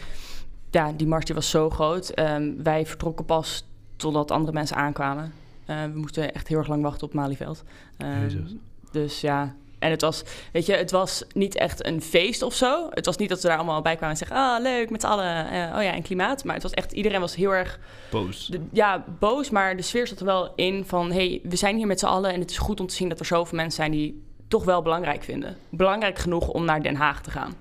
[0.72, 2.10] ja, die mars die was zo groot.
[2.10, 5.34] Ehm, wij vertrokken pas totdat andere mensen aankwamen.
[5.66, 7.64] Eh, we moesten echt heel erg lang wachten op Malieveld.
[7.98, 8.56] Jezus.
[8.92, 12.88] dus ja, en het was, weet je, het was niet echt een feest of zo.
[12.90, 15.08] Het was niet dat ze daar allemaal bij kwamen en zeggen, ah, leuk, met z'n
[15.08, 16.44] allen, eh, oh ja, en klimaat.
[16.44, 17.80] Maar het was echt, iedereen was heel erg
[18.12, 18.46] Boos.
[18.48, 21.12] de- ja, boos, maar de sfeer zat er wel in van...
[21.12, 23.20] hey, we zijn hier met z'n allen en het is goed om te zien dat
[23.20, 23.92] er zoveel mensen zijn...
[23.92, 25.58] die toch wel belangrijk vinden.
[25.70, 27.54] Belangrijk genoeg om naar Den Haag te gaan.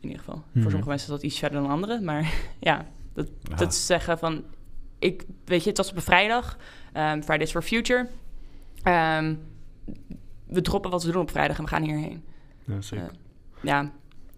[0.00, 0.34] In ieder geval.
[0.34, 0.60] Mhm.
[0.62, 2.04] Voor sommige mensen is dat iets verder dan anderen.
[2.04, 3.56] Maar ja, dat, Ja.
[3.56, 4.44] dat is zeggen van...
[4.98, 6.56] Ik, weet je, het was op een vrijdag.
[6.92, 8.08] ehm, Fridays for Future.
[8.82, 9.34] Ehm,
[10.48, 12.22] we droppen wat we doen op vrijdag en we gaan hierheen.
[12.64, 13.06] Ja, zeker.
[13.06, 13.12] Eh,
[13.60, 13.90] ja, ik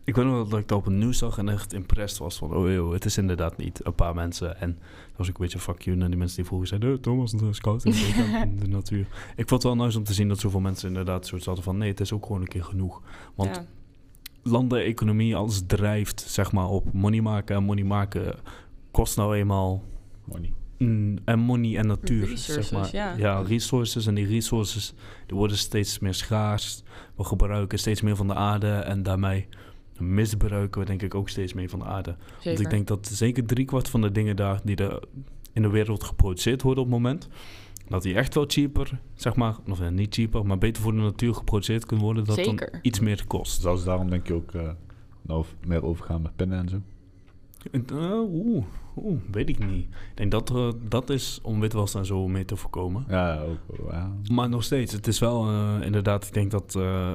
[0.05, 2.37] Ik weet nog wel dat ik dat op het nieuws zag en echt impressed was
[2.37, 2.55] van...
[2.55, 4.61] Oh joh, het is inderdaad niet een paar mensen.
[4.61, 4.71] En
[5.09, 6.93] dat was ook een beetje fuck you naar die mensen die vroeger zeiden...
[6.93, 9.07] "Eh, Thomas, het is koud in de, in de natuur.
[9.37, 11.79] Ik vond het wel nice om te zien dat zoveel mensen inderdaad zoiets hadden van...
[11.79, 13.03] Nee, het is ook gewoon een keer genoeg.
[13.35, 13.65] Want ja.
[14.43, 17.57] landen, economie, alles drijft zeg maar op money maken.
[17.57, 18.35] En money maken
[18.91, 19.83] kost nou eenmaal
[20.25, 20.53] Money.
[20.89, 22.27] Mm, en money en natuur.
[22.27, 23.19] Resources, zeg maar.
[23.19, 23.43] ja.
[23.43, 24.07] resources.
[24.07, 24.95] En die resources
[25.27, 26.83] die worden steeds meer schaars.
[27.17, 28.71] We gebruiken steeds meer van de aarde.
[28.71, 29.49] En daarmee
[29.99, 32.17] misbruiken we denk ik ook steeds meer van de aarde.
[32.21, 32.45] Zeker.
[32.45, 35.03] Want ik denk dat zeker driekwart van de dingen daar die er
[35.53, 37.29] in de wereld geproduceerd worden op het moment...
[37.89, 39.57] dat die echt wel cheaper, zeg maar...
[39.69, 42.25] of ja, niet cheaper, maar beter voor de natuur geproduceerd kunnen worden...
[42.25, 42.79] dat dan Zeker.
[42.83, 43.61] iets meer kost.
[43.61, 44.71] Zou ze daarom denk je ook eh,
[45.23, 46.81] nou meer overgaan met pinnen en zo?
[47.93, 48.65] Uh, Oeh,
[48.97, 49.85] oeh, weet ik niet.
[49.85, 53.05] Ik denk dat er, dat is om witwas en zo mee te voorkomen.
[53.09, 53.93] Ja, ook.
[54.33, 57.13] Maar nog steeds, het is wel eh, inderdaad, ik denk dat eh,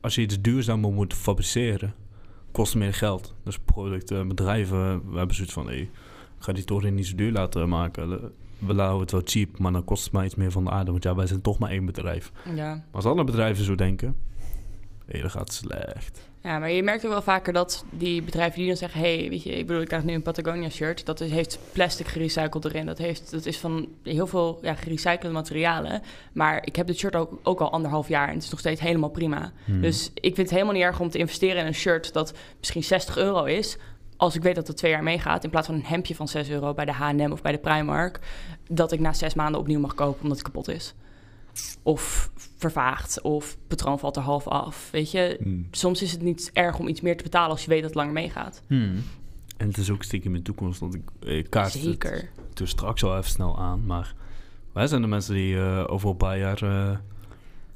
[0.00, 1.94] als je iets duurzamer moet fabriceren,
[2.52, 3.34] kost meer geld.
[3.42, 5.90] Dus producten, bedrijven, we hebben zoiets van, hey,
[6.38, 8.32] ga die toren niet zo duur laten maken.
[8.58, 10.90] We laten het wel cheap, maar dan kost het maar iets meer van de aarde.
[10.90, 12.32] Want ja, wij zijn toch maar één bedrijf.
[12.54, 12.74] Ja.
[12.74, 14.16] Maar als alle bedrijven zo denken,
[15.06, 16.29] hé, dan gaat slecht.
[16.42, 19.00] Ja, maar je merkt ook wel vaker dat die bedrijven die dan zeggen...
[19.00, 21.06] hey, weet je, ik bedoel, ik krijg nu een Patagonia-shirt.
[21.06, 22.86] Dat is, heeft plastic gerecycled erin.
[22.86, 26.02] Dat, heeft, dat is van heel veel ja, gerecyclede materialen.
[26.32, 28.80] Maar ik heb dit shirt ook, ook al anderhalf jaar en het is nog steeds
[28.80, 29.52] helemaal prima.
[29.64, 29.80] Hmm.
[29.80, 32.84] Dus ik vind het helemaal niet erg om te investeren in een shirt dat misschien
[32.84, 33.76] 60 euro is.
[34.16, 36.48] Als ik weet dat het twee jaar meegaat, in plaats van een hemdje van 6
[36.48, 38.18] euro bij de HM of bij de Primark.
[38.68, 40.94] Dat ik na zes maanden opnieuw mag kopen omdat het kapot is.
[41.82, 44.88] Of vervaagd, of patroon valt er half af.
[44.92, 45.66] Weet je, Hmm.
[45.70, 47.98] soms is het niet erg om iets meer te betalen als je weet dat het
[47.98, 48.62] langer meegaat.
[48.66, 49.02] Hmm.
[49.56, 52.30] En het is ook stiekem in de toekomst, want ik, ik kaart het Zeker.
[52.54, 53.86] dus straks al even snel aan.
[53.86, 54.14] Maar
[54.72, 56.96] wij zijn de mensen die eh, over een paar jaar eh,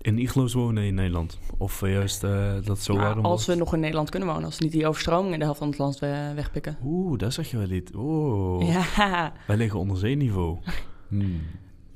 [0.01, 1.39] in iglo's wonen in Nederland.
[1.59, 4.45] Of juist eh, dat het zo Maar warm als we nog in Nederland kunnen wonen,
[4.45, 6.77] als we niet die overstroming in de helft van het land eh, wegpikken.
[6.85, 7.91] Oeh, daar zeg je wel niet.
[7.95, 10.59] Oeh, Ja, wij liggen onder zeeniveau.
[11.09, 11.41] Hmm.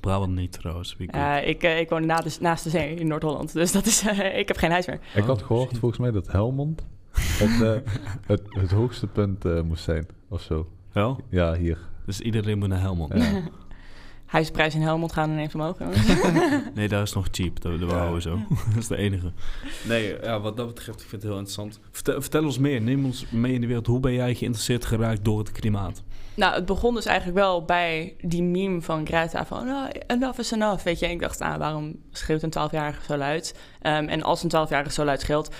[0.00, 0.96] Brabant niet trouwens.
[0.98, 3.52] Ja, ik, eh, ik woon na de, naast de zee in Noord-Holland.
[3.52, 5.00] Dus dat is, eh, ik heb geen huis meer.
[5.14, 5.78] Ik had Oh, gehoord shit.
[5.78, 7.92] volgens mij dat Helmond het, eh,
[8.32, 10.68] het, het hoogste punt eh, moest zijn, of zo.
[10.92, 11.20] Wel?
[11.30, 11.78] Ja, hier.
[12.06, 13.12] Dus iedereen moet naar Helmond.
[13.14, 13.42] Ja.
[14.28, 15.76] Huisprijs in Helmond gaan ineens omhoog.
[16.74, 17.60] Nee, daar is nog cheap.
[17.60, 18.38] Dat, houden we zo.
[18.74, 19.32] dat is de enige.
[19.84, 21.80] Nee, ja, wat dat betreft, ik vind het heel interessant.
[21.90, 22.80] Vertel, vertel ons meer.
[22.80, 23.86] Neem ons mee in de wereld.
[23.86, 26.02] Hoe ben jij geïnteresseerd geraakt door het klimaat?
[26.38, 29.66] nou, het begon dus eigenlijk wel bij die meme van Greta van...
[29.66, 31.06] nou, enough is enough, weet je.
[31.06, 33.54] En ik dacht, nou, waarom schreeuwt een 12-jarige zo luid?
[33.80, 35.50] Ehm, en als een 12-jarige zo luid schreeuwt...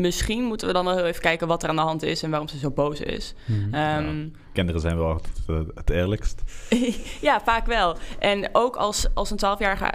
[0.00, 2.22] misschien moeten we dan wel heel even kijken wat er aan de hand is...
[2.22, 3.34] en waarom ze zo boos is.
[3.72, 6.42] Ehm, Kinderen zijn wel altijd eh, het eerlijkst.
[7.20, 7.96] ja, vaak wel.
[8.18, 9.92] En ook als, als een 12-jarige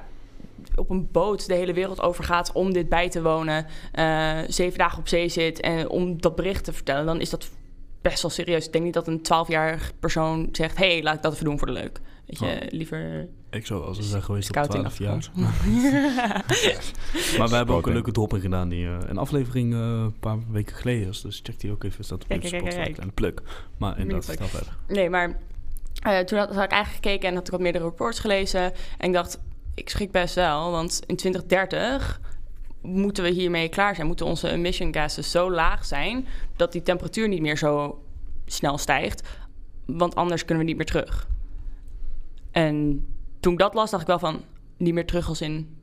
[0.76, 5.00] op een boot de hele wereld overgaat om dit bij te wonen, eh, zeven dagen
[5.00, 7.50] op zee zit en om dat bericht te vertellen, dan is dat
[8.02, 8.66] best wel serieus.
[8.66, 11.58] Ik denk niet dat een 12-jarig persoon zegt: hé, hey, laat ik dat even doen
[11.58, 12.02] voor de leuk.
[12.30, 12.68] Weet je, Oh.
[12.70, 15.30] liever Ik zou wel zo zijn geweest op scouting 12 jaar.
[17.38, 18.70] Maar we hebben ook een leuke dropping gedaan.
[18.70, 21.22] Die, eh, een aflevering eh, een paar weken geleden is.
[21.22, 22.04] Dus check die ook even.
[22.04, 22.98] Staat op Kijk.
[22.98, 23.42] En pluk.
[23.78, 24.78] Maar inderdaad, vertel verder.
[24.88, 25.40] Nee, maar
[26.04, 28.62] eh, toen had, had ik eigenlijk gekeken en had ik wat meerdere reports gelezen.
[28.98, 29.40] En ik dacht,
[29.76, 32.22] ik schrik best wel, want in 2030
[32.82, 34.08] moeten we hiermee klaar zijn.
[34.08, 38.04] Moeten onze emission gases zo laag zijn dat die temperatuur niet meer zo
[38.46, 39.28] snel stijgt.
[39.86, 41.28] Want anders kunnen we niet meer terug.
[42.52, 43.06] En
[43.40, 44.42] toen ik dat las, dacht ik wel van
[44.78, 45.78] niet meer terug als in.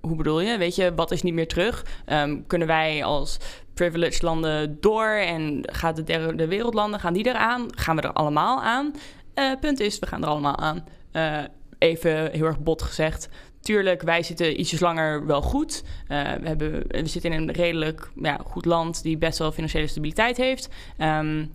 [0.00, 0.58] Hoe bedoel je?
[0.58, 1.84] Weet je, wat is niet meer terug?
[2.04, 3.38] Ehm, kunnen wij als
[3.74, 7.66] privileged landen door en gaat de derde wereldlanden, gaan die eraan?
[7.76, 8.94] Gaan we er allemaal aan?
[9.34, 10.84] Eh, punt is, we gaan er allemaal aan.
[11.12, 11.38] Eh,
[11.78, 13.28] even heel erg bot gezegd.
[13.60, 15.84] Tuurlijk, wij zitten ietsjes langer wel goed.
[16.08, 19.86] Eh, we, hebben, we zitten in een redelijk ja, goed land die best wel financiële
[19.86, 20.68] stabiliteit heeft.
[20.96, 21.46] Ehm,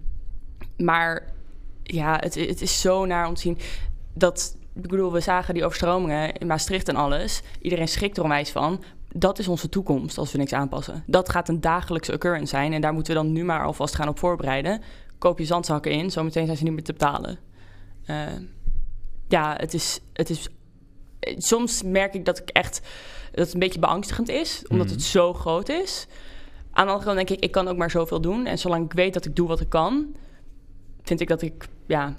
[0.78, 1.24] maar
[1.84, 3.58] ja, het, het is zo naar om zien
[4.18, 4.58] dat...
[4.74, 7.42] Ik bedoel, we zagen die overstromingen in Maastricht en alles.
[7.62, 8.84] Iedereen schrikt er onwijs van.
[9.12, 11.04] Dat is onze toekomst als we niks aanpassen.
[11.08, 12.74] Dat gaat een dagelijkse occurrence zijn.
[12.74, 14.82] En daar moeten we dan nu maar alvast gaan op voorbereiden.
[15.18, 17.38] Koop je zandzakken in, zometeen zijn ze niet meer te betalen.
[18.06, 18.18] Eh,
[19.28, 20.50] ja, het is, het is...
[21.38, 22.82] Soms merk ik dat ik echt...
[23.32, 24.96] Dat het een beetje beangstigend is, omdat Mhm.
[24.96, 26.08] het zo groot is.
[26.72, 28.46] Aan de andere kant denk ik, ik kan ook maar zoveel doen.
[28.46, 30.16] En zolang ik weet dat ik doe wat ik kan...
[31.04, 32.18] vind ik dat ik ja,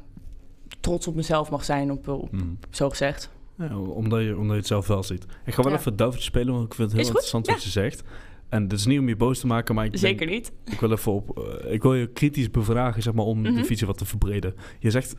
[0.81, 2.59] trots op mezelf mag zijn, op, op, Mm.
[2.71, 3.31] zo gezegd.
[3.59, 5.27] Ja, omdat, je, omdat je het zelf wel ziet.
[5.47, 5.79] Ik ga wel Ja.
[5.79, 8.03] even duiveltje spelen, want ik vind het heel interessant wat je zegt.
[8.49, 10.53] En dit is niet om je boos te maken, maar ik, denk- Zeker niet.
[10.65, 11.39] ik wil even op...
[11.63, 13.55] eh, ik wil je kritisch bevragen, zeg maar, om Mhm.
[13.55, 14.55] de visie wat te verbreden.
[14.79, 15.15] Je zegt,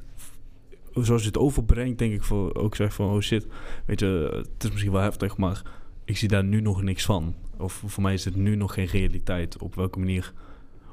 [0.93, 3.47] zoals je het overbrengt, denk ik voor, ook zeg van, oh shit,
[3.85, 5.61] weet je, het is misschien wel heftig, maar
[6.05, 7.35] ik zie daar nu nog niks van.
[7.57, 9.57] Of voor mij is het nu nog geen realiteit.
[9.61, 10.33] Op welke manier...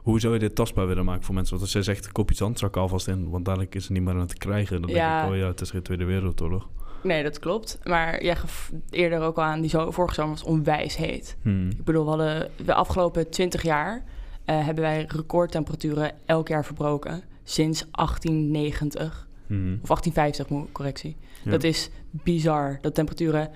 [0.07, 1.51] Hoe zou je dit tastbaar willen maken voor mensen?
[1.53, 4.03] Want als jij zegt, koop iets anders, zak alvast in, want dadelijk is er niet
[4.03, 4.81] meer aan te krijgen.
[4.81, 5.16] Dan Ja.
[5.21, 6.69] denk ik, oh ja, het is geen Tweede Wereldoorlog.
[7.03, 7.79] Nee, dat klopt.
[7.85, 11.37] Maar jij gaf eerder ook al aan, die zo, vorige zomer was onwijs heet.
[11.42, 11.71] Hmm.
[11.71, 14.05] Ik bedoel, we hadden de afgelopen 20 jaar
[14.45, 17.23] eh, hebben wij recordtemperaturen elk jaar verbroken.
[17.45, 19.29] Sinds 1890.
[19.47, 19.79] Hmm.
[19.83, 21.16] Of 1850, moet correctie.
[21.45, 21.51] Ja.
[21.51, 22.79] Dat is bizar.
[22.81, 23.51] Dat temperaturen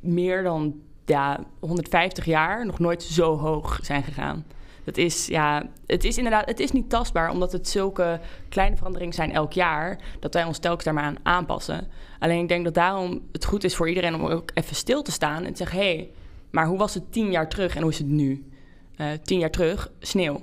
[0.00, 4.44] meer dan ja, 150 jaar nog nooit zo hoog zijn gegaan.
[4.90, 9.14] Dat is, ja, het is inderdaad, het is niet tastbaar, omdat het zulke kleine veranderingen
[9.14, 11.88] zijn elk jaar, dat wij ons telkens daar maar aan aanpassen.
[12.18, 15.12] Alleen ik denk dat daarom het goed is voor iedereen om ook even stil te
[15.12, 16.10] staan en te zeggen, hé, hey,
[16.50, 18.50] maar hoe was het tien jaar terug en hoe is het nu?
[18.96, 20.42] Eh, tien jaar terug, sneeuw.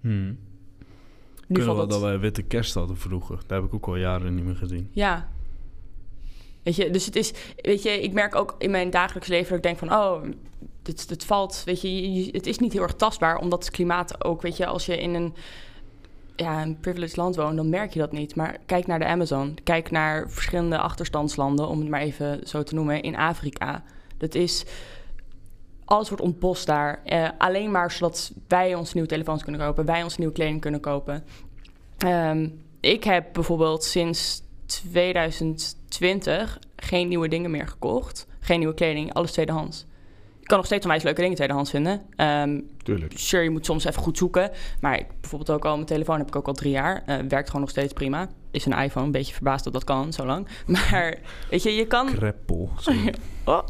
[0.00, 0.38] Hmm.
[1.46, 1.90] Nu Kunnen het...
[1.90, 3.36] dat wij witte kerst hadden vroeger.
[3.36, 4.88] Dat heb ik ook al jaren niet meer gezien.
[4.92, 5.28] Ja.
[6.62, 9.56] Weet je, dus het is, weet je, ik merk ook in mijn dagelijks leven dat
[9.56, 10.22] ik denk van, oh,
[10.86, 14.56] het, valt, weet je- het is niet heel erg tastbaar, omdat het klimaat ook, weet
[14.56, 15.34] je, als je in een,
[16.36, 18.34] ja, een privileged land woont, dan merk je dat niet.
[18.34, 22.74] Maar kijk naar de Amazon, kijk naar verschillende achterstandslanden, om het maar even zo te
[22.74, 23.82] noemen, in Afrika.
[24.18, 24.64] Dat is,
[25.84, 30.02] alles wordt ontbost daar, eh, alleen maar zodat wij ons nieuwe telefoons kunnen kopen, wij
[30.02, 31.24] ons nieuwe kleding kunnen kopen.
[31.98, 32.48] Ehm,
[32.80, 38.26] ik heb bijvoorbeeld sinds 2020 geen nieuwe dingen meer gekocht.
[38.40, 39.86] Geen nieuwe kleding, alles tweedehands.
[40.44, 42.02] Ik kan nog steeds onwijs leuke dingen tweedehands vinden.
[42.16, 43.12] Ehm Tuurlijk.
[43.16, 44.50] sure, je moet soms even goed zoeken.
[44.80, 47.02] Maar ik, bijvoorbeeld ook al, mijn telefoon heb ik ook al drie jaar.
[47.06, 48.28] Eh, werkt gewoon nog steeds prima.
[48.50, 50.48] Is een iPhone, een beetje verbaasd dat dat kan, zo lang.
[50.66, 51.18] Maar
[51.50, 52.06] weet je, je kan...
[52.06, 52.70] Kreppel.
[53.46, 53.62] Oh,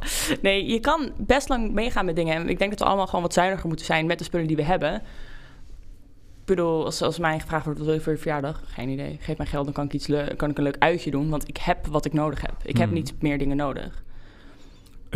[0.42, 2.34] nee, je kan best lang meegaan met dingen.
[2.34, 4.56] En ik denk dat we allemaal gewoon wat zuiniger moeten zijn met de spullen die
[4.56, 4.94] we hebben.
[4.94, 8.62] Ik bedoel, als, als mij gevraagd wordt, wat wil je voor je verjaardag?
[8.66, 9.18] Geen idee.
[9.20, 10.06] Geef mij geld, dan kan ik, iets
[10.36, 11.28] kan ik een leuk uitje doen.
[11.30, 12.54] Want ik heb wat ik nodig heb.
[12.62, 12.94] Ik heb Hmm.
[12.94, 14.02] niet meer dingen nodig.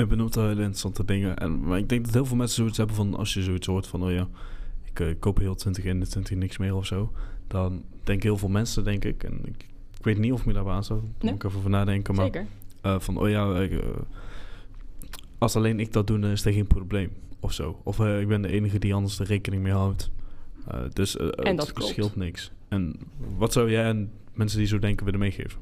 [0.07, 1.37] Benoemt al hele interessante dingen.
[1.37, 3.15] En, maar ik denk dat heel veel mensen zoiets hebben van...
[3.17, 4.03] als je zoiets hoort van...
[4.03, 4.29] oh ja,
[4.85, 7.13] ik eh, koop heel 2021 niks meer of zo...
[7.47, 9.25] dan denken heel veel mensen, denk ik...
[9.25, 9.67] en ik,
[9.99, 11.01] ik weet niet of ik me daarbij aan zou...
[11.01, 11.33] daar Nee.
[11.33, 12.15] moet ik even over nadenken.
[12.15, 12.47] Maar Zeker.
[12.81, 13.61] eh, van, oh ja...
[13.61, 13.79] ik, eh,
[15.39, 17.11] als alleen ik dat doe, dan is er geen probleem.
[17.41, 17.81] Of zo.
[17.83, 20.11] Of ik ben de enige die anders de rekening mee houdt.
[20.93, 22.53] Dus En dat het scheelt niks.
[22.69, 22.97] En
[23.37, 25.61] wat zou jij aan mensen die zo denken willen meegeven?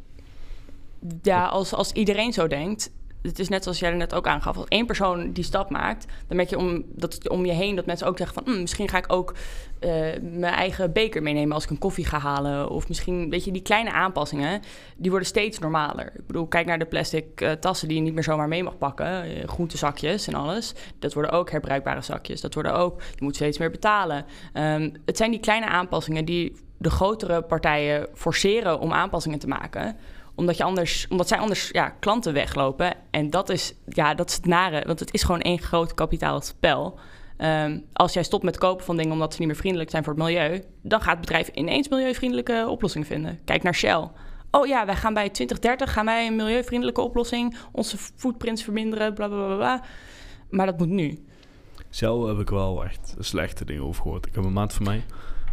[1.22, 2.92] Ja, als, als iedereen zo denkt.
[3.22, 4.56] Het is net zoals jij er net ook aangaf.
[4.56, 7.86] Als één persoon die stap maakt, dan merk je om, dat, om je heen dat
[7.86, 8.52] mensen ook zeggen van...
[8.52, 9.34] "Hmm, misschien ga ik ook
[9.80, 9.90] eh,
[10.22, 12.70] mijn eigen beker meenemen als ik een koffie ga halen.
[12.70, 14.60] Of misschien, weet je, die kleine aanpassingen,
[14.96, 16.06] die worden steeds normaler.
[16.06, 18.78] Ik bedoel, kijk naar de plastic eh, tassen die je niet meer zomaar mee mag
[18.78, 19.22] pakken.
[19.22, 20.74] eh, groentezakjes en alles.
[20.98, 22.40] Dat worden ook herbruikbare zakjes.
[22.40, 24.24] Dat worden ook, je moet steeds meer betalen.
[24.52, 29.96] Ehm, het zijn die kleine aanpassingen die de grotere partijen forceren om aanpassingen te maken
[30.36, 32.94] omdat, je anders, omdat zij anders ja, klanten weglopen.
[33.10, 34.82] En dat is, ja, dat is het nare.
[34.86, 36.98] Want het is gewoon één groot kapitaalspel.
[37.36, 40.12] Ehm als jij stopt met kopen van dingen omdat ze niet meer vriendelijk zijn voor
[40.12, 40.62] het milieu...
[40.82, 43.40] dan gaat het bedrijf ineens milieuvriendelijke oplossingen vinden.
[43.44, 44.08] Kijk naar Shell.
[44.50, 47.56] Oh ja, wij gaan bij 2030 gaan wij een milieuvriendelijke oplossing...
[47.72, 49.82] onze footprints verminderen, bla bla bla bla.
[50.50, 51.24] Maar dat moet nu.
[51.88, 54.26] Zelf heb ik wel echt slechte dingen over gehoord.
[54.26, 55.04] Ik heb een maat van mij,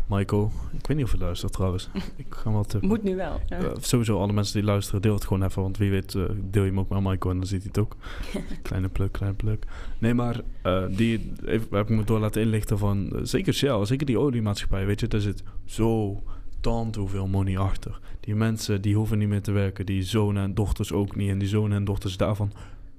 [0.08, 0.52] Michael.
[0.78, 1.90] Ik weet niet of je luistert trouwens.
[2.16, 2.88] Ik ga tippen.
[2.88, 3.42] Moet nu wel.
[3.50, 3.58] Ja.
[3.58, 5.62] Eh, sowieso alle mensen die luisteren, deel het gewoon even.
[5.62, 7.78] Want wie weet eh, deel je hem ook met Michael en dan ziet hij het
[7.78, 7.96] ook.
[8.62, 9.66] kleine pluk, kleine pluk.
[9.98, 13.20] Nee, maar eh, die even, heb ik me door laten inlichten van...
[13.24, 15.08] zeker Shell, zeker die oliemaatschappij, weet je.
[15.08, 16.22] Daar zit zo
[16.60, 18.00] tant hoeveel money achter.
[18.20, 19.86] Die mensen, die hoeven niet meer te werken.
[19.86, 21.30] Die zonen en dochters ook niet.
[21.30, 22.52] En die zonen en dochters daarvan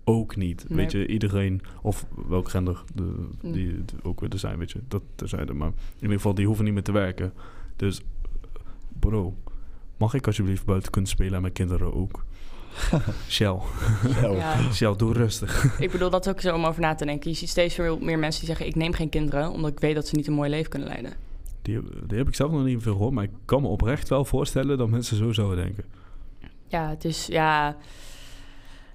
[0.05, 0.65] ook niet.
[0.69, 0.77] Nee.
[0.79, 1.61] Weet je, iedereen...
[1.83, 3.03] Of welk gender de,
[3.43, 3.53] Mm.
[3.53, 4.81] die de- ook weer er zijn, weet je.
[4.89, 5.53] Dat terzijde.
[5.53, 7.33] Maar in ieder geval, die hoeven niet meer te werken.
[7.77, 8.01] Dus,
[8.99, 9.37] bro...
[9.97, 12.25] Mag ik alsjeblieft buiten kunnen spelen en mijn kinderen ook?
[13.29, 13.59] Shell.
[14.21, 14.73] Ja.
[14.73, 15.79] Shell, doe rustig.
[15.81, 17.31] Ik bedoel, dat is ook zo om over na te denken.
[17.31, 18.67] Je ziet steeds veel meer mensen die zeggen...
[18.67, 21.13] ik neem geen kinderen, omdat ik weet dat ze niet een mooi leven kunnen leiden.
[21.63, 24.25] Die, die heb ik zelf nog niet veel gehoord, maar ik kan me oprecht wel
[24.25, 25.85] voorstellen dat mensen zo zouden denken.
[26.67, 27.77] Ja, het is, ja,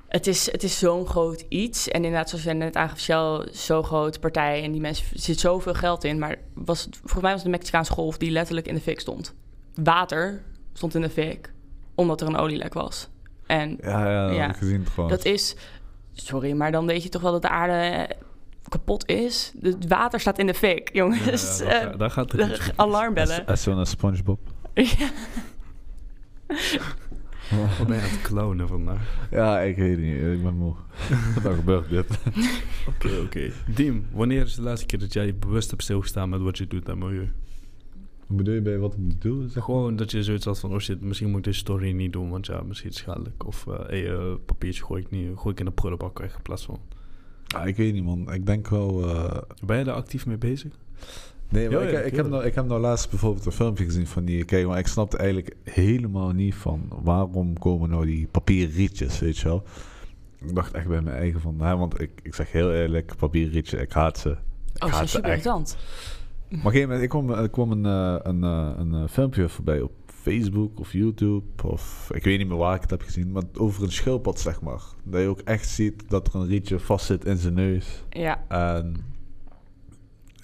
[0.09, 1.87] het is, het is zo'n groot iets.
[1.87, 4.63] En inderdaad, zoals jij net aangaf, Shell, zo'n grote partij.
[4.63, 6.19] En die mensen, er zit zoveel geld in.
[6.19, 8.99] Maar was, het- volgens mij was het de Mexicaanse golf die letterlijk in de fik
[8.99, 9.35] stond.
[9.75, 10.41] Water
[10.73, 11.53] stond in de fik,
[11.95, 13.09] omdat er een olielek was.
[13.45, 14.53] En Ja, ja, dat Ja.
[14.53, 15.09] gezien gewoon.
[15.09, 15.55] dat is,
[16.13, 18.09] sorry, maar dan weet je toch wel dat de aarde
[18.69, 19.51] kapot is?
[19.61, 21.59] Het water staat in de fik, jongens.
[21.59, 23.45] Ja, ja, Eh, daar, daar gaat het de- alarmbellen.
[23.45, 24.39] Als zo'n SpongeBob.
[26.49, 26.81] Ja.
[27.77, 29.27] Wat ben je aan het clownen vandaag?
[29.31, 30.15] Ja, ik weet niet.
[30.15, 30.73] Ik ben moe.
[31.43, 32.19] Wat gebeurt dit?
[32.87, 33.51] Oké, oké.
[33.75, 36.89] Diem, wanneer is de laatste keer dat jij bewust hebt stilgestaan met wat je doet
[36.89, 37.31] aan milieu?
[38.27, 39.49] Hoe bedoel je bij wat ik doe?
[39.49, 42.13] Zeg Gewoon dat je zoiets had van, oh shit, misschien moet ik deze story niet
[42.13, 43.45] doen, want ja, misschien is het schadelijk.
[43.45, 46.41] Of, eh hey, eh, papiertje gooi ik, niet, gooi ik in de prullenbak weg in
[46.41, 46.79] plaats van...
[47.55, 48.33] Ah, ik weet niet, man.
[48.33, 49.09] Ik denk wel...
[49.09, 50.71] eh, Ben je daar actief mee bezig?
[51.49, 53.83] Nee, maar Ja, ik, ja, ik, heb nou, ik heb nou laatst bijvoorbeeld een filmpje
[53.83, 54.45] gezien van die...
[54.45, 56.81] Kijk, maar ik snapte eigenlijk helemaal niet van...
[57.01, 59.63] waarom komen nou die papieren rietjes, weet je wel?
[60.45, 61.61] Ik dacht echt bij mijn eigen van...
[61.61, 64.29] Hè, want ik, ik zeg heel eerlijk, papieren rietjes, ik haat ze.
[64.73, 65.45] Ik Oh, haat is ze super echt.
[65.45, 65.77] irritant.
[66.49, 69.09] Maar op een gegeven moment, ik kwam, er kwam een, eh, een, eh, een eh,
[69.09, 73.01] filmpje voorbij op Facebook of YouTube of ik weet niet meer waar ik het heb
[73.01, 74.81] gezien, maar over een schildpad zeg maar.
[75.03, 78.03] Dat je ook echt ziet dat er een rietje vast zit in zijn neus.
[78.09, 78.95] Ja, En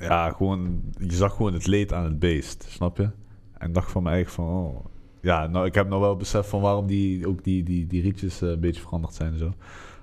[0.08, 3.10] ja, gewoon, je zag gewoon het leed aan het beest, snap je?
[3.58, 4.86] En dacht van mijn eigen van, oh,
[5.22, 8.42] ja, nou ik heb nou wel besef van waarom die, ook die, die, die rietjes
[8.42, 9.54] eh, een beetje veranderd zijn en zo.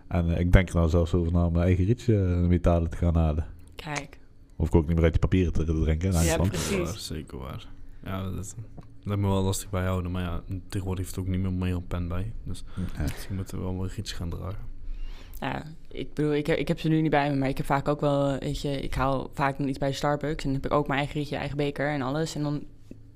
[0.09, 2.91] En eh, ik denk er nou zelfs over na om mijn eigen rietje eh, metalen
[2.91, 3.47] te gaan halen.
[3.77, 4.21] kijk.
[4.57, 6.13] Of ik ook niet meer uit die papieren te drinken.
[6.13, 6.77] in Ja, precies.
[6.77, 7.67] Waar, zeker waar.
[8.05, 8.57] Ja, dat
[9.03, 10.11] lijkt me wel lastig bijhouden.
[10.11, 12.33] Maar ja, tegenwoordig heeft het ook niet meer meer een pen bij.
[12.45, 12.65] Dus
[12.97, 13.03] Ja.
[13.03, 14.72] misschien moeten we wel maar iets gaan dragen.
[15.43, 17.67] Ja, ik bedoel, ik heb, ik heb ze nu niet bij me, maar ik heb
[17.67, 20.71] vaak ook wel, weet je, ik haal vaak dan iets bij Starbucks en dan heb
[20.71, 22.35] ik ook mijn eigen rietje, eigen beker en alles.
[22.35, 22.65] En dan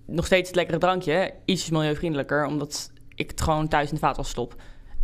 [0.07, 4.29] nog steeds het lekkere drankje, ietsjes milieuvriendelijker, omdat ik het gewoon thuis in de vaatwas
[4.29, 4.63] stop.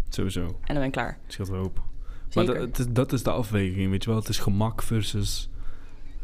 [0.09, 0.41] Sowieso.
[0.41, 1.19] En dan ben ik klaar.
[1.23, 1.83] Het scheelt wel hoop.
[2.35, 4.19] Maar dat, het is, dat is de afweging, weet je wel.
[4.19, 5.51] Het is gemak versus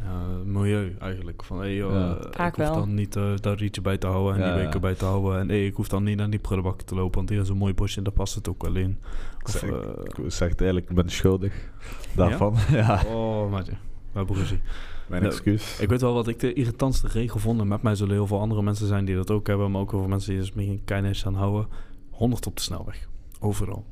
[0.01, 0.07] eh,
[0.45, 1.45] milieu eigenlijk.
[1.45, 2.17] Van, hey, joh, Ja.
[2.17, 2.75] eh, Vaak ik hoef wel.
[2.75, 4.65] dan niet eh daar rietje bij te houden en Ja, die ja.
[4.65, 5.39] beker bij te houden.
[5.39, 7.57] En hey, ik hoef dan niet naar die prullenbak te lopen, want hier is een
[7.57, 8.99] mooi bosje en daar past het ook wel in.
[9.45, 9.63] Of, zeg,
[10.05, 11.71] ik zeg het eerlijk, ik ben schuldig
[12.15, 12.55] daarvan.
[12.71, 13.73] Ja, oh, maatje.
[14.13, 14.61] We hebben ruzie.
[15.09, 15.81] mijn Nou, excuus.
[15.81, 17.61] Ik weet wel wat ik de irritantste regel vond.
[17.61, 19.71] En met mij zullen heel veel andere mensen zijn die dat ook hebben.
[19.71, 21.67] Maar ook heel veel mensen die er misschien kennis aan houden.
[22.11, 23.09] 100 op de snelweg.
[23.41, 23.85] Overal.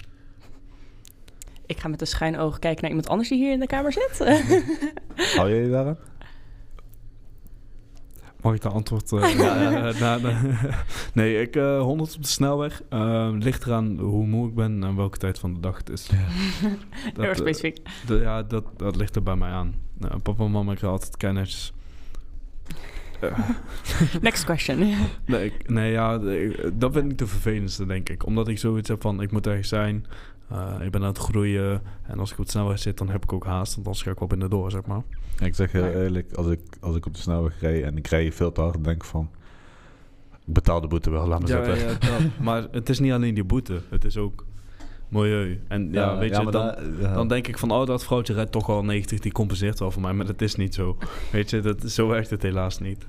[1.67, 3.93] Ik ga met een schuin oog kijken naar iemand anders die hier in de kamer
[3.93, 4.19] zit.
[5.37, 5.97] Hou jij je daaraan?
[8.41, 9.13] Mag ik de antwoord?
[9.13, 10.41] eh, na- na- na-
[11.15, 12.83] nee, ik eh 100 op de snelweg.
[12.89, 16.09] Eh, ligt eraan hoe moe ik ben en welke tijd van de dag het is.
[16.11, 17.79] Heel erg eh, specifiek.
[18.09, 19.75] ja, dat, dat ligt er bij mij aan.
[19.99, 21.73] Nou, papa en mama krijgen altijd kennis.
[23.21, 23.39] Eh,
[24.21, 24.79] Next question.
[25.27, 26.19] Nee, ik- nee ja,
[26.73, 28.27] dat vind ik de vervelendste, denk ik.
[28.27, 30.07] Omdat ik zoiets heb van, ik moet ergens zijn.
[30.49, 31.83] Eh, ik ben aan het groeien.
[32.03, 33.75] En als ik op de snelweg zit, dan heb ik ook haast.
[33.75, 35.03] Want anders ga ik wel binnen door, zeg maar.
[35.41, 35.91] Ik zeg heel Ja.
[35.93, 38.73] eerlijk, als ik, als ik op de snelweg rijd en ik rij veel te hard,
[38.75, 39.31] dan denk ik van...
[40.47, 41.89] Ik betaal de boete wel, laat me Ja, zitten.
[41.89, 42.21] ja, dat.
[42.41, 43.81] maar het is niet alleen die boete.
[43.89, 44.45] Het is ook
[45.09, 45.61] milieu.
[45.69, 47.15] En ja, weet je, dan, daar- ja.
[47.15, 47.71] dan denk ik van...
[47.71, 49.19] Oh, dat vrouwtje rijdt toch al 90.
[49.21, 50.13] Die compenseert wel voor mij.
[50.13, 50.97] Maar dat is niet zo.
[51.33, 53.07] Weet je, dat, zo werkt het helaas niet.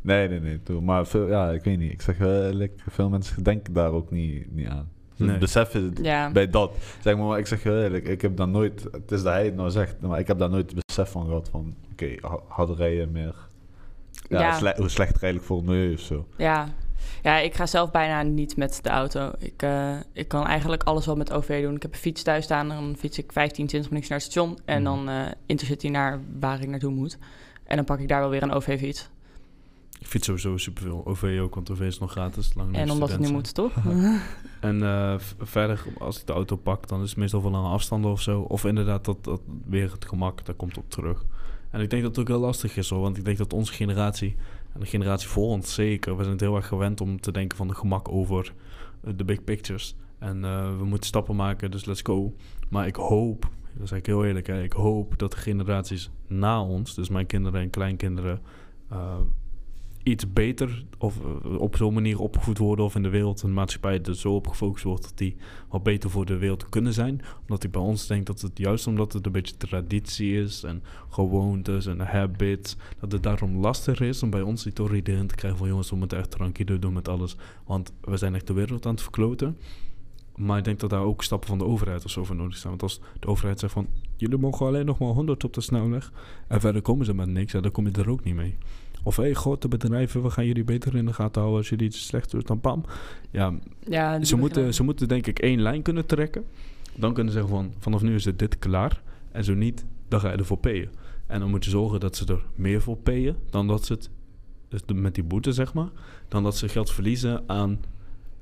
[0.00, 0.62] Nee, nee, nee.
[0.62, 0.80] toe.
[0.80, 1.92] Maar veel, ja, ik weet niet.
[1.92, 4.88] Ik zeg heel eerlijk, veel mensen denken daar ook niet, niet aan.
[5.16, 5.38] Nee.
[5.38, 6.30] het Ja.
[6.30, 6.72] bij dat.
[7.00, 8.82] Zeg maar, ik zeg heel eerlijk, ik heb daar nooit...
[8.92, 11.48] Het is dat hij het nou zegt, maar ik heb daar nooit besef van gehad
[11.50, 11.74] van...
[11.92, 13.34] Oké, ha- harder rijden meer...
[14.28, 14.52] Ja, Ja.
[14.56, 16.26] sle- hoe slechter eigenlijk voor het milieu of zo.
[16.36, 16.68] Ja.
[17.22, 19.30] ja, ik ga zelf bijna niet met de auto.
[19.38, 21.74] Ik, eh, ik kan eigenlijk alles wel met OV doen.
[21.74, 24.58] Ik heb een fiets thuis staan, dan fiets ik 15, 20 minuten naar het station.
[24.64, 24.84] En Mhm.
[24.84, 27.18] dan eh intercity naar waar ik naartoe moet.
[27.64, 29.08] En dan pak ik daar wel weer een OV-fiets.
[30.04, 31.06] Ik fiets sowieso superveel.
[31.06, 32.54] OV ook, want OV is nog gratis.
[32.54, 33.72] Lang En omdat het nu moet, toch?
[34.60, 38.10] En eh, verder, als ik de auto pak, dan is het meestal voor lange afstanden
[38.10, 38.40] of zo.
[38.40, 41.24] Of inderdaad, dat, dat weer het gemak, daar komt op terug.
[41.70, 43.72] En ik denk dat het ook heel lastig is hoor, want ik denk dat onze
[43.72, 44.36] generatie,
[44.72, 47.56] en de generatie voor ons zeker, we zijn het heel erg gewend om te denken
[47.56, 48.52] van de gemak over
[49.04, 49.96] eh, de big pictures.
[50.18, 52.34] En eh, we moeten stappen maken, dus let's go.
[52.68, 56.62] Maar ik hoop, dat zeg ik heel eerlijk, hè, ik hoop dat de generaties na
[56.62, 58.40] ons, dus mijn kinderen en kleinkinderen,
[60.04, 63.54] iets beter of eh, op zo'n manier opgevoed worden of in de wereld en de
[63.54, 65.36] maatschappij er zo op gefocust wordt dat die
[65.68, 67.20] wat beter voor de wereld kunnen zijn.
[67.40, 70.82] Omdat ik bij ons denk dat het juist omdat het een beetje traditie is en
[71.10, 75.58] gewoontes en habits, dat het daarom lastiger is om bij ons die iedereen te krijgen
[75.58, 77.36] van jongens, we moeten echt tranquilo doen met alles.
[77.66, 79.56] Want we zijn echt de wereld aan het verkloten.
[80.36, 82.68] Maar ik denk dat daar ook stappen van de overheid of zo voor nodig zijn.
[82.68, 83.86] Want als de overheid zegt van...
[84.16, 86.12] jullie mogen alleen nog maar 100 op de snelweg...
[86.48, 88.56] en verder komen ze met niks, dan kom je er ook niet mee.
[89.06, 91.60] Of hé, hey, grote bedrijven, we gaan jullie beter in de gaten houden...
[91.60, 92.84] als jullie iets slecht doen, dan pam.
[93.30, 93.54] Ja,
[94.24, 96.44] ze moeten, ze moeten denk ik één lijn kunnen trekken.
[96.96, 97.72] Dan kunnen ze zeggen van...
[97.78, 99.02] vanaf nu is het dit klaar.
[99.32, 100.90] En zo niet, dan ga je ervoor payen.
[101.26, 103.36] En dan moet je zorgen dat ze er meer voor payen...
[103.50, 104.10] dan dat ze het...
[104.86, 105.88] de- met die boete, zeg maar...
[106.28, 107.80] dan dat ze geld verliezen aan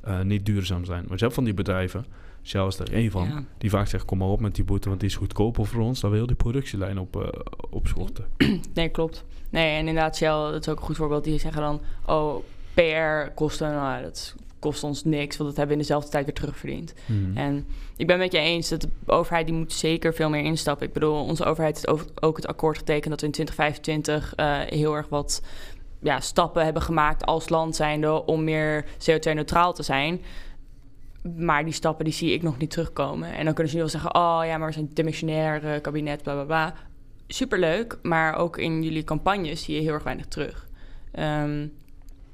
[0.00, 1.04] eh, niet duurzaam zijn.
[1.06, 2.04] Want je hebt van die bedrijven...
[2.42, 3.28] Shell is er één van.
[3.28, 3.44] Ja.
[3.58, 6.00] Die vaak zegt, kom maar op met die boete, want die is goedkoper voor ons.
[6.00, 7.28] Dan wil die productielijn op, eh
[7.70, 8.24] opschorten.
[8.74, 9.24] Nee, klopt.
[9.50, 11.24] Nee, en inderdaad, Shell, dat is ook een goed voorbeeld.
[11.24, 12.36] Die zeggen dan, oh,
[12.74, 16.94] PR-kosten, nou, dat kost ons niks, want dat hebben we in dezelfde tijd weer terugverdiend.
[17.06, 17.36] Mhm.
[17.36, 20.86] En ik ben met je eens dat de overheid die moet zeker veel meer instappen.
[20.86, 24.94] Ik bedoel, onze overheid heeft ook het akkoord getekend dat we in 2025 eh, heel
[24.94, 25.42] erg wat
[26.00, 30.20] ja, stappen hebben gemaakt als land zijnde om meer CO2-neutraal te zijn.
[31.36, 33.34] Maar die stappen die zie ik nog niet terugkomen.
[33.34, 36.22] En dan kunnen ze nu wel zeggen, oh ja, maar we zijn demissionair eh, kabinet,
[36.22, 36.74] bla bla bla.
[37.26, 40.68] superleuk, maar ook in jullie campagnes zie je heel erg weinig terug.
[41.12, 41.66] Ehm,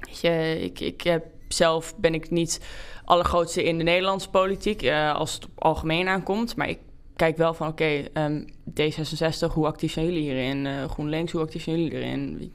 [0.00, 2.60] weet je, ik, ik heb zelf ben ik niet
[3.04, 6.78] allergrootste in de Nederlandse politiek uh, als het op algemeen aankomt, maar ik
[7.16, 10.64] kijk wel van oké, okay, um, D66, hoe actief zijn jullie hierin?
[10.64, 12.52] Uh, GroenLinks, hoe actief zijn jullie erin?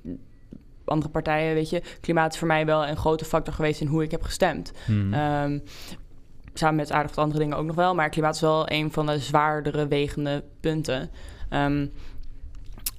[0.86, 4.04] Andere partijen, weet je, klimaat is voor mij wel een grote factor geweest in hoe
[4.04, 4.72] ik heb gestemd.
[4.86, 5.14] Hmm.
[5.14, 5.64] Um,
[6.54, 7.96] samen met aardig wat andere dingen ook nog wel.
[7.96, 11.10] Maar klimaat is wel een van de zwaardere wegende punten.
[11.50, 11.92] Um,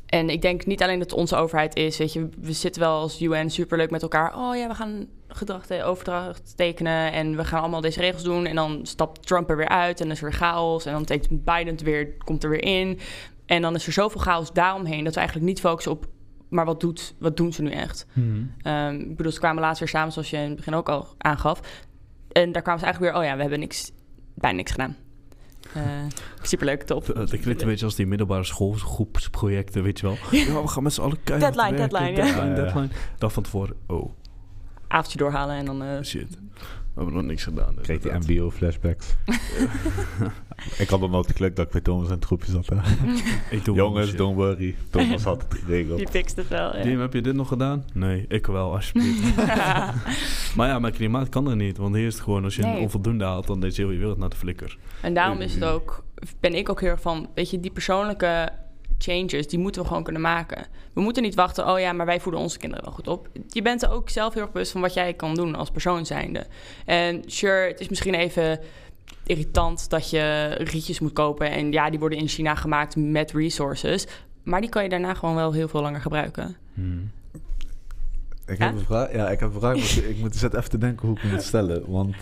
[0.07, 1.99] en ik denk niet alleen dat het onze overheid is.
[1.99, 4.37] Weet je, we zitten wel als UN superleuk met elkaar.
[4.37, 7.13] Oh ja, we gaan gedragsoverdracht tekenen.
[7.13, 8.47] En we gaan allemaal deze regels doen.
[8.47, 10.01] En dan stapt Trump er weer uit.
[10.01, 10.87] En dan is er weer chaos.
[10.87, 12.99] En dan tekent Biden het weer, komt er weer in.
[13.47, 16.07] En dan is er zoveel chaos daaromheen dat we eigenlijk niet focussen op.
[16.49, 18.07] Maar wat, doet, wat doen ze nu echt?
[18.13, 18.53] Hmm.
[18.67, 21.09] Um, ik bedoel, ze kwamen laatst weer samen, zoals je in het begin ook al
[21.19, 21.61] aangaf.
[22.35, 23.91] En daar kwamen ze eigenlijk weer, oh ja, we hebben niks,
[24.35, 24.97] bijna niks gedaan.
[25.77, 25.83] Uh,
[26.43, 27.07] superleuk, top.
[27.07, 30.17] Dat klinkt een beetje als die middelbare schoolgroepsprojecten, weet je wel.
[30.31, 31.53] Ja, we gaan met z'n allen kijken.
[31.53, 32.89] Deadline, deadline, deadline, Ja, deadline.
[33.19, 34.13] Dat van tevoren, oh,
[34.89, 35.83] Avondje doorhalen en dan...
[35.83, 36.39] eh, shit.
[36.95, 37.75] We hebben nog niks gedaan.
[37.83, 38.13] Kreeg die.
[38.13, 39.15] MBO-flashbacks.
[40.79, 42.67] ik had dan nooit geluk dat ik bij Thomas in het groepje zat.
[42.69, 42.77] hè.
[43.57, 44.19] Ik doe Jongens, shit.
[44.19, 44.75] don't worry.
[44.91, 45.99] Thomas had het geregeld.
[45.99, 46.83] die fixt het wel, ja.
[46.83, 47.85] Dim, heb je dit nog gedaan?
[47.93, 49.37] Nee, ik wel, alsjeblieft.
[50.57, 51.77] maar ja, met klimaat kan er niet.
[51.77, 52.77] Want hier is het gewoon, als je Nee.
[52.77, 54.79] een onvoldoende haalt, dan is heel je wereld naar de flikker.
[55.01, 56.05] En daarom is het ook,
[56.41, 58.49] ben ik ook heel erg van, weet je, die persoonlijke
[59.05, 60.67] changes, die moeten we gewoon kunnen maken.
[60.93, 63.29] We moeten niet wachten, oh ja, maar wij voeden onze kinderen wel goed op.
[63.49, 66.07] Je bent er ook zelf heel erg bewust van wat jij kan doen als persoon
[66.07, 66.47] zijnde.
[66.85, 68.61] En sure, het is misschien even
[69.27, 71.51] irritant dat je rietjes moet kopen.
[71.51, 74.07] En ja, die worden in China gemaakt met resources.
[74.43, 76.57] Maar die kan je daarna gewoon wel heel veel langer gebruiken.
[76.75, 77.11] Hmm.
[78.47, 78.65] Ik Ja?
[78.67, 79.13] heb een vraag.
[79.13, 79.77] Ja, ik heb een vraag.
[79.77, 81.91] maar ik- moet eens even te denken hoe ik moet stellen.
[81.91, 82.15] Want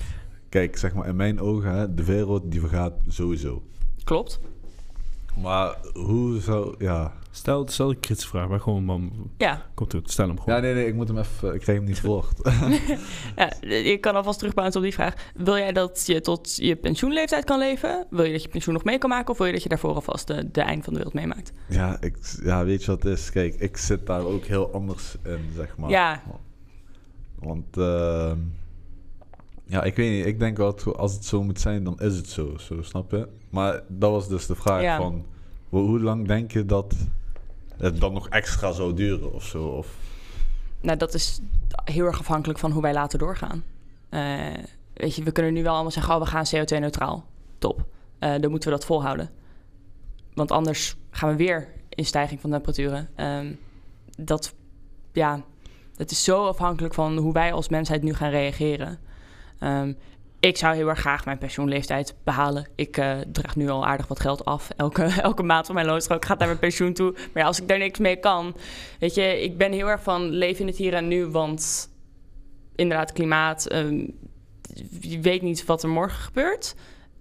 [0.49, 3.63] kijk, zeg maar in mijn ogen, hè, de wereld die vergaat sowieso.
[4.05, 4.41] Klopt.
[5.41, 6.75] Maar hoe zou...
[6.79, 10.55] Ja, Stel, stel een kritische vraag, maar gewoon, man, Ja, komt goed, stel hem gewoon.
[10.55, 11.55] ja nee, nee, ik moet hem even...
[11.55, 12.39] Ik krijg hem niet verwoord.
[13.37, 15.15] ja je kan alvast terugbouwen op die vraag.
[15.35, 18.07] Wil jij dat je tot je pensioenleeftijd kan leven?
[18.11, 19.31] Wil je dat je pensioen nog mee kan maken?
[19.31, 21.53] Of wil je dat je daarvoor alvast de, de eind van de wereld meemaakt?
[21.69, 23.31] ja, ik, ja, weet je wat het is?
[23.31, 25.91] Kijk, ik zit daar ook heel anders in, zeg maar.
[25.91, 26.23] Ja.
[27.39, 27.77] Want...
[27.77, 28.39] ehm,
[29.65, 30.27] ja, ik weet niet.
[30.27, 32.57] Ik denk dat als het zo moet zijn, dan is het zo.
[32.59, 33.29] zo snap je?
[33.51, 34.97] Maar dat was dus de vraag Ja.
[34.97, 35.25] van...
[35.69, 36.95] Hoe, hoe lang denk je dat
[37.77, 39.65] het dan nog extra zou duren of zo?
[39.65, 39.97] Of,
[40.81, 41.41] Nou, dat is
[41.85, 43.65] heel erg afhankelijk van hoe wij later doorgaan.
[44.09, 44.47] Eh,
[44.95, 47.25] weet je, we kunnen nu wel allemaal zeggen, oh, we gaan CO2-neutraal.
[47.59, 47.85] Top.
[48.19, 49.31] Eh, dan moeten we dat volhouden.
[50.35, 53.09] Want anders gaan we weer in stijging van temperaturen.
[53.15, 53.53] Ehm,
[54.19, 54.55] dat,
[55.13, 55.45] ja,
[55.97, 58.99] het is zo afhankelijk van hoe wij als mensheid nu gaan reageren.
[59.63, 59.93] Ehm,
[60.41, 62.69] ik zou heel erg graag mijn pensioenleeftijd behalen.
[62.75, 64.71] Ik eh, draag nu al aardig wat geld af.
[64.77, 67.13] Elke, elke maand van mijn loonstrook gaat naar mijn pensioen toe.
[67.13, 68.57] Maar ja, als ik daar niks mee kan...
[68.99, 71.27] Weet je, ik ben heel erg van leven in het hier en nu.
[71.27, 71.91] Want
[72.77, 73.67] inderdaad, klimaat...
[73.67, 74.07] ehm,
[75.01, 76.75] je weet niet wat er morgen gebeurt.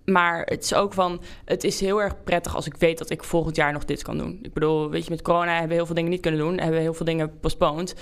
[0.06, 1.22] Maar het is ook van...
[1.46, 4.18] Het is heel erg prettig als ik weet dat ik volgend jaar nog dit kan
[4.18, 4.40] doen.
[4.42, 6.58] Ik bedoel, weet je, met corona hebben we heel veel dingen niet kunnen doen.
[6.58, 7.96] Hebben we heel veel dingen postponed.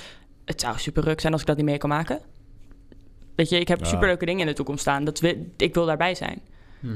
[0.45, 2.21] Het zou super ruk zijn als ik dat niet mee kan maken.
[3.39, 3.85] Weet je, ik heb Ja.
[3.85, 5.03] superleuke dingen in de toekomst staan.
[5.03, 6.39] Dat wil, ik wil daarbij zijn.
[6.79, 6.93] Mhm.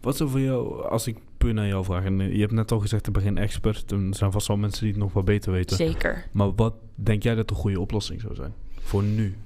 [0.00, 2.52] Wat is er voor jou, als ik puur naar jou vraag, en eh, je hebt
[2.52, 5.12] net al gezegd, ik ben geen expert, er zijn vast wel mensen die het nog
[5.12, 5.76] wat beter weten.
[5.76, 6.26] Zeker.
[6.32, 8.54] Maar wat denk jij dat een goede oplossing zou zijn?
[8.80, 9.36] Voor nu?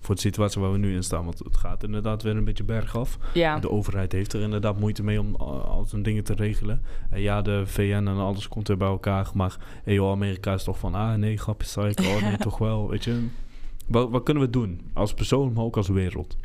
[0.00, 1.24] Voor de situatie waar we nu in staan.
[1.24, 3.18] Want het gaat inderdaad weer een beetje bergaf.
[3.34, 3.58] Ja.
[3.58, 6.82] De overheid heeft er inderdaad moeite mee om al al zijn dingen te regelen.
[7.10, 9.30] En ja, de VN en alles komt weer bij elkaar.
[9.34, 12.06] Maar hey, joh, Amerika is toch van, ah nee, grapje, psych.
[12.16, 13.26] Oh nee, toch wel, weet je.
[13.90, 14.80] Wat, wat kunnen we doen?
[14.94, 16.36] Als persoon, maar ook als wereld.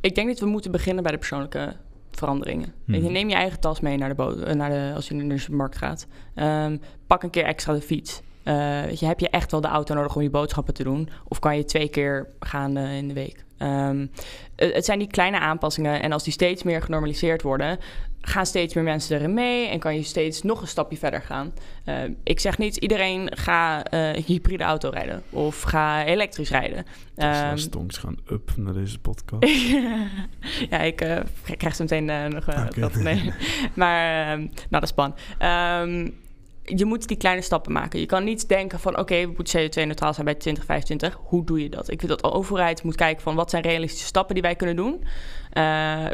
[0.00, 1.76] Ik denk dat we moeten beginnen bij de persoonlijke
[2.10, 2.72] veranderingen.
[2.84, 3.12] Je, Mhm.
[3.12, 5.76] neem je eigen tas mee naar de, eh, naar de als je naar de supermarkt
[5.76, 6.06] gaat.
[6.34, 6.76] Ehm,
[7.06, 8.22] pak een keer extra de fiets.
[8.48, 11.08] Eh, weet je, heb je echt wel de auto nodig om je boodschappen te doen?
[11.24, 13.44] Of kan je twee keer gaan eh, in de week?
[13.58, 14.06] Ehm,
[14.56, 16.02] het zijn die kleine aanpassingen.
[16.02, 17.78] En als die steeds meer genormaliseerd worden,
[18.20, 19.68] gaan steeds meer mensen erin mee.
[19.68, 21.52] En kan je steeds nog een stapje verder gaan.
[21.84, 25.22] Eh, ik zeg niet iedereen ga eh, hybride auto rijden.
[25.30, 26.84] Of ga elektrisch rijden.
[27.16, 29.60] Ehm, stonks gaan up naar deze podcast.
[30.70, 31.20] ja, ik eh,
[31.56, 32.80] krijg zo meteen nog Oké.
[32.80, 32.94] dat.
[32.94, 33.32] Nee.
[33.74, 35.14] maar, ehm, nou, dat is span.
[35.38, 36.08] Ehm,
[36.76, 38.00] je moet die kleine stappen maken.
[38.00, 41.18] Je kan niet denken van, oké, we moeten CO2-neutraal zijn bij 2025.
[41.22, 41.90] Hoe doe je dat?
[41.90, 44.76] Ik vind dat de overheid moet kijken van, wat zijn realistische stappen die wij kunnen
[44.76, 45.04] doen?
[45.50, 46.06] Eh,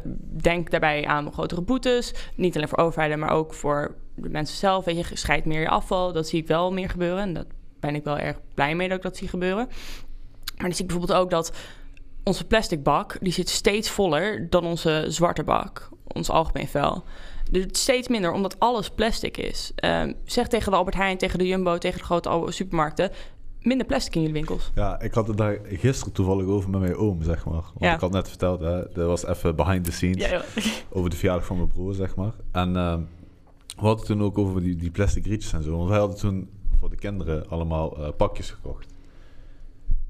[0.43, 2.15] denk daarbij aan grotere boetes.
[2.35, 4.85] Niet alleen voor overheden, maar ook voor de mensen zelf.
[4.85, 6.13] Weet je, scheid meer je afval.
[6.13, 7.23] Dat zie ik wel meer gebeuren.
[7.23, 7.45] En daar
[7.81, 9.67] ben ik wel erg blij mee dat ik dat zie gebeuren.
[9.67, 11.53] Maar dan zie ik bijvoorbeeld ook dat
[12.25, 17.05] onze plastic bak, die zit steeds voller dan onze zwarte bak, ons algemeen vuil.
[17.51, 19.72] Dus steeds minder, omdat alles plastic is.
[19.74, 23.11] Ehm, zeg tegen de Albert Heijn, tegen de Jumbo, tegen de grote supermarkten...
[23.61, 24.70] minder plastic in jullie winkels.
[24.74, 27.55] Ja, ik had het daar gisteren toevallig over met mijn oom, zeg maar.
[27.55, 27.95] Want Ja.
[27.95, 30.28] ik had net verteld, hè, dat was even behind the scenes.
[30.28, 30.42] Ja,
[30.97, 32.32] over de verjaardag van mijn broer, zeg maar.
[32.53, 33.01] En ehm,
[33.76, 35.76] we hadden toen ook over die, die plastic rietjes en zo.
[35.76, 38.86] Want wij hadden toen voor de kinderen allemaal eh, pakjes gekocht.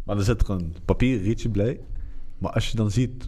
[0.05, 1.80] Maar er zit er een papieren rietje bij.
[2.39, 3.26] Maar als je dan ziet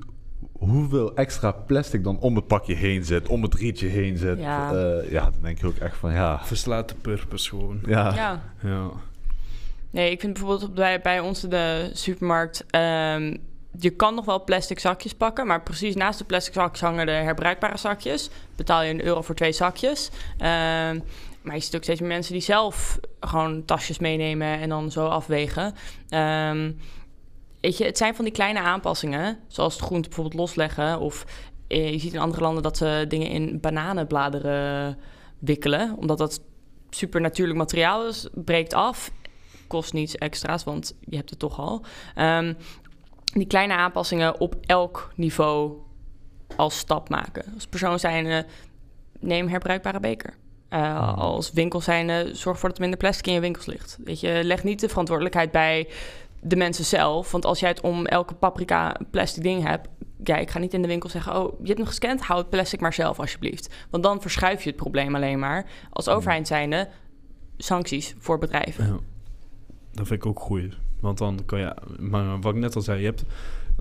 [0.59, 4.39] hoeveel extra plastic dan om het pakje heen zit, om het rietje heen zit.
[4.39, 4.73] Ja.
[4.73, 6.41] Ja, ja dan denk je ook echt van ja.
[6.45, 7.81] Verslaat de purpose gewoon.
[7.87, 8.43] Ja, ja.
[8.63, 8.91] Ja.
[9.91, 12.65] Nee, ik vind bijvoorbeeld bij, bij ons in de supermarkt...
[12.71, 13.37] ehm,
[13.79, 15.47] je kan nog wel plastic zakjes pakken...
[15.47, 18.31] maar precies naast de plastic zakjes hangen de herbruikbare zakjes.
[18.57, 20.11] Betaal je een euro voor twee zakjes.
[20.39, 21.01] Ehm,
[21.43, 24.61] maar je ziet ook steeds meer mensen die zelf gewoon tasjes meenemen...
[24.61, 25.75] en dan zo afwegen.
[26.09, 26.71] Ehm,
[27.67, 29.39] weet je, het zijn van die kleine aanpassingen...
[29.47, 31.01] zoals het groente bijvoorbeeld losleggen...
[31.01, 31.25] of
[31.67, 34.99] eh, je ziet in andere landen dat ze dingen in bananenbladeren
[35.39, 35.97] wikkelen...
[35.99, 36.41] omdat dat
[36.91, 39.11] super natuurlijk materiaal is, breekt af
[39.67, 41.85] kost niets extra's, want je hebt het toch al.
[42.15, 42.55] Ehm,
[43.25, 45.73] die kleine aanpassingen op elk niveau
[46.57, 47.45] als stap maken.
[47.55, 48.47] Als persoon zijnde,
[49.21, 50.35] neem herbruikbare beker.
[50.71, 53.99] Uh, als winkel zijnde, zorg ervoor dat er minder plastic in je winkels ligt.
[54.05, 55.89] Weet je, leg niet de verantwoordelijkheid bij
[56.41, 57.31] de mensen zelf.
[57.31, 59.89] Want als jij het om elke paprika plastic ding hebt...
[60.25, 61.37] Ja, ik ga niet in de winkel zeggen...
[61.37, 63.75] oh, je hebt hem gescand, hou het plastic maar zelf alsjeblieft.
[63.91, 65.67] Want dan verschuif je het probleem alleen maar.
[65.91, 66.89] Als overheid zijnde,
[67.57, 68.87] sancties voor bedrijven.
[68.87, 68.99] Ja.
[69.93, 70.79] Dat vind ik ook goed.
[71.01, 71.75] Want dan kan je...
[71.99, 73.25] Maar wat ik net al zei, je hebt...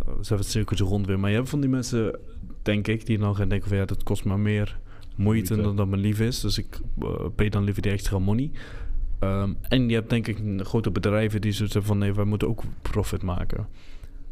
[0.08, 1.20] Uh, ze het cirkeltje rond weer.
[1.20, 2.20] Maar je hebt van die mensen,
[2.62, 3.78] denk ik, die dan gaan denken van...
[3.78, 4.80] ja, dat kost maar meer
[5.16, 5.68] moeite, moeite.
[5.68, 6.40] dan dat me lief is.
[6.40, 8.52] Dus ik uh, pay dan liever die extra money.
[9.20, 11.98] Um, en je hebt denk ik grote bedrijven die zo zeggen van...
[11.98, 13.68] nee, wij moeten ook profit maken.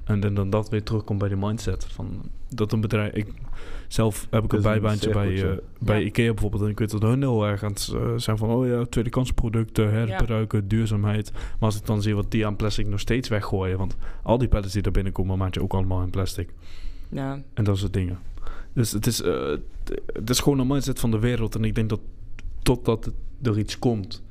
[0.04, 1.86] En dan, dan dat weer terugkomt bij de mindset.
[1.86, 3.14] Van dat een bedrijf...
[3.14, 3.28] Ik,
[3.88, 6.06] zelf heb ik een bijbaantje bij, uh, bij ja.
[6.06, 6.64] Ikea bijvoorbeeld.
[6.64, 8.50] En ik weet dat hun heel erg aan het uh, zijn van...
[8.50, 10.68] oh ja, tweede kans producten, herbruiken, ja.
[10.68, 11.32] duurzaamheid.
[11.32, 13.78] Maar als ik dan zie wat die aan plastic nog steeds weggooien...
[13.78, 15.38] want al die pallets die er binnenkomen...
[15.38, 16.54] maak je ook allemaal in plastic.
[17.10, 17.42] Ja.
[17.54, 18.20] En dat soort dingen.
[18.74, 19.56] Dus het is, uh,
[20.14, 21.56] het is gewoon een mindset van de wereld.
[21.56, 22.02] En ik denk dat
[22.62, 23.12] totdat
[23.42, 24.24] er iets komt...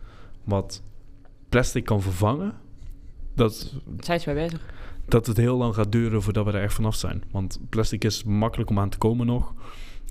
[0.44, 0.82] wat
[1.48, 2.54] plastic kan vervangen...
[3.34, 3.74] dat...
[4.00, 4.60] Zijn ze mee bezig?
[5.12, 7.22] dat het heel lang gaat duren voordat we er echt vanaf zijn.
[7.30, 9.54] Want plastic is makkelijk om aan te komen nog.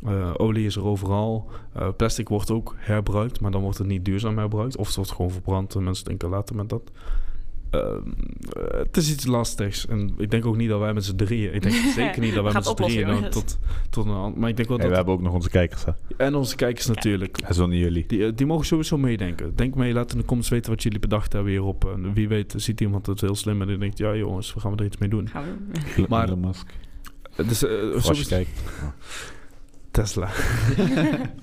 [0.07, 1.49] Uh, olie is er overal.
[1.77, 4.77] Uh, plastic wordt ook herbruikt, maar dan wordt het niet duurzaam herbruikt.
[4.77, 6.91] Of het wordt gewoon verbrand en mensen denken later met dat.
[7.75, 7.81] Uh,
[8.71, 9.87] het is iets lastigs.
[9.87, 11.53] En ik denk ook niet dat wij met z'n drieën...
[11.53, 13.59] Ik denk zeker niet dat wij met z'n drieën dan tot,
[13.89, 14.33] tot een...
[14.35, 14.89] Maar ik denk wel hey, dat...
[14.89, 15.91] we hebben ook nog onze kijkers, hè?
[16.17, 17.37] En onze kijkers natuurlijk.
[17.37, 18.05] En zo niet jullie.
[18.07, 19.55] Die, die mogen sowieso meedenken.
[19.55, 21.85] Denk mee, laat in de comments weten wat jullie bedacht hebben hierop.
[21.85, 23.97] En wie weet ziet iemand het heel slim en die denkt...
[23.97, 25.29] Ja jongens, we gaan er iets mee doen.
[25.29, 25.43] Gaan
[25.95, 26.05] we.
[26.09, 26.27] Maar...
[26.27, 26.67] Elon Musk.
[27.35, 28.61] Dus, uh, Als je kijkt.
[29.91, 30.29] Tesla.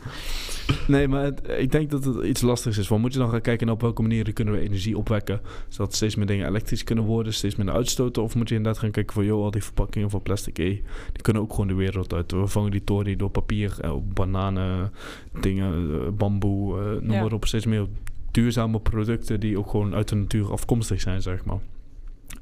[0.87, 2.89] nee, maar het, ik denk dat het iets lastigs is.
[2.89, 5.41] Want moet je dan gaan kijken naar op welke manieren kunnen we energie opwekken...
[5.69, 8.23] zodat steeds meer dingen elektrisch kunnen worden, steeds minder uitstoten?
[8.23, 9.25] Of moet je inderdaad gaan kijken van...
[9.25, 10.65] joh, al die verpakkingen van plastic, eh,
[11.13, 12.33] die kunnen ook gewoon de wereld uit.
[12.33, 14.93] We vangen die toren door papier, eh, bananen,
[15.41, 17.21] dingen, eh, bamboe, uh, noem ja.
[17.21, 17.47] maar op.
[17.47, 17.87] Steeds meer
[18.31, 21.59] duurzame producten die ook gewoon uit de natuur afkomstig zijn, zeg maar.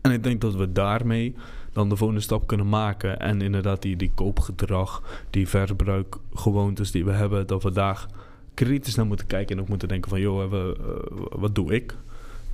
[0.01, 1.35] En ik denk dat we daarmee
[1.77, 3.21] dan de volgende stap kunnen maken.
[3.21, 7.47] En inderdaad die, die koopgedrag, die verbruikgewoontes die we hebben...
[7.47, 8.07] dat we daar
[8.55, 10.21] kritisch naar moeten kijken en ook moeten denken van...
[10.21, 11.95] joh, we, uh, wat doe ik?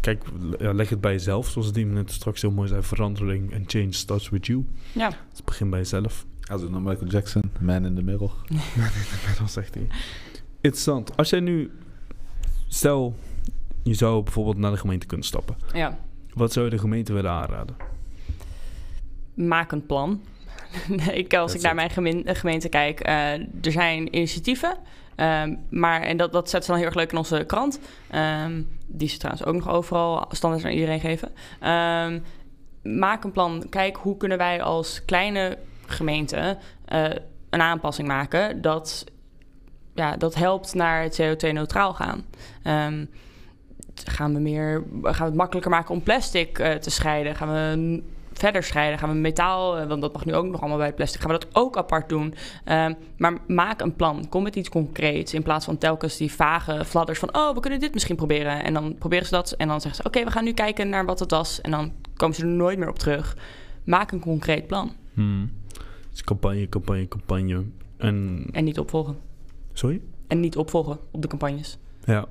[0.00, 0.24] Kijk,
[0.58, 1.48] ja, leg het bij jezelf.
[1.48, 2.82] Zoals die net straks heel mooi zei...
[2.82, 4.64] verandering en change starts with you.
[4.92, 5.08] Ja.
[5.08, 6.26] Dus het begint bij jezelf.
[6.50, 8.30] Als naar Michael Jackson, Man in the Middle.
[8.78, 9.86] Man in the Middle, zegt hij.
[10.60, 11.16] Interessant.
[11.16, 11.70] Als jij nu...
[12.68, 13.16] Stel,
[13.82, 15.56] je zou bijvoorbeeld naar de gemeente kunnen stappen.
[15.72, 15.98] Ja.
[16.34, 17.91] Wat zou je de gemeente willen aanraden?
[19.34, 20.22] Maak een plan.
[21.12, 24.76] ik, als Dat ik naar mijn gemeente, gemeente kijk, uh, er zijn initiatieven.
[25.16, 27.80] Um, maar, en dat, dat zet ze dan heel erg leuk in onze krant.
[28.44, 31.28] Um, die ze trouwens ook nog overal standaard aan iedereen geven.
[31.70, 32.22] Um,
[32.98, 33.66] maak een plan.
[33.70, 36.58] Kijk, hoe kunnen wij als kleine gemeente
[36.92, 37.04] uh,
[37.50, 38.60] een aanpassing maken...
[38.60, 39.04] dat,
[39.94, 42.24] ja, dat helpt naar het CO2-neutraal gaan
[43.94, 47.36] gaan we meer gaan we het makkelijker maken om plastic uh, te scheiden?
[47.36, 48.02] Gaan we
[48.42, 48.98] verder scheiden?
[48.98, 51.38] Gaan we metaal, uh, want dat mag nu ook nog allemaal bij plastic, gaan we
[51.38, 52.34] dat ook apart doen?
[52.68, 52.86] Uh,
[53.16, 54.28] maar maak een plan.
[54.28, 57.80] Kom met iets concreets in plaats van telkens die vage fladders van oh, we kunnen
[57.80, 58.64] dit misschien proberen.
[58.64, 60.88] En dan proberen ze dat en dan zeggen ze oké, okay, we gaan nu kijken
[60.88, 61.60] naar wat het was.
[61.60, 63.36] En dan komen ze er nooit meer op terug.
[63.84, 64.92] Maak een concreet plan.
[65.14, 65.50] Hmm.
[66.10, 67.64] Dus campagne, campagne, campagne.
[67.96, 68.46] En...
[68.52, 69.16] en niet opvolgen.
[69.72, 70.00] Sorry?
[70.26, 71.78] En niet opvolgen op de campagnes.
[72.04, 72.26] Ja,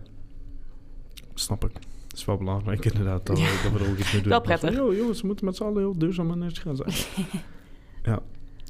[1.34, 1.72] snap ik.
[2.22, 3.46] Het is wel belangrijk inderdaad dat, Ja.
[3.64, 4.30] dat we er ook iets mee doen.
[4.32, 4.74] Wel prettig.
[4.76, 6.92] Van, Yo, we moeten met z'n allen heel duurzaam en netjes gaan zijn.
[8.04, 8.20] ja.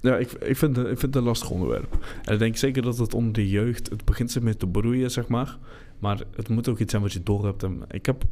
[0.02, 1.98] Ja, ik, ik, vind, het- ik vind het een lastig onderwerp.
[2.24, 3.90] En ik denk zeker dat het onder de jeugd...
[3.90, 5.58] Het begint zich met te broeien, zeg maar.
[6.00, 7.64] Maar het moet ook iets zijn wat je door hebt.
[7.64, 8.24] En ik heb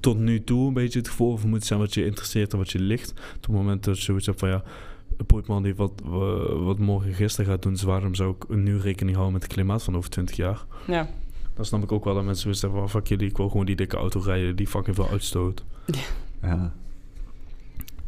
[0.00, 1.32] tot nu toe een beetje het gevoel...
[1.32, 3.10] of het moet zijn wat je interesseert en wat je ligt.
[3.10, 4.48] Op het moment dat je zoiets hebt van...
[4.48, 4.62] ja,
[5.16, 7.72] een Poetman die wat, wa- wat morgen gisteren gaat doen...
[7.72, 10.64] dus waarom zou ik nu rekening houden met het klimaat van over 20 jaar?
[10.86, 11.08] Ja.
[11.56, 12.90] Dan snap ik ook wel dat mensen hebben van...
[12.90, 14.56] fuck jullie, ik wil gewoon die dikke auto rijden...
[14.56, 15.64] die fucking veel uitstoot.
[16.42, 16.72] Ja.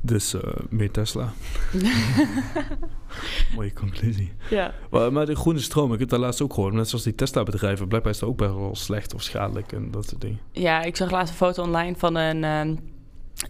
[0.01, 1.33] Dus eh, meer Tesla.
[3.55, 4.33] Mooie conclusie.
[4.51, 4.75] ja.
[4.91, 6.75] Maar, maar de groene stroom, ik heb daar laatst ook gehoord.
[6.75, 10.09] Net zoals die Tesla-bedrijven, blijkbaar is dat ook best wel slecht of schadelijk en dat
[10.09, 10.39] soort dingen.
[10.53, 12.75] Ja, ik zag laatst een foto online van een ehm,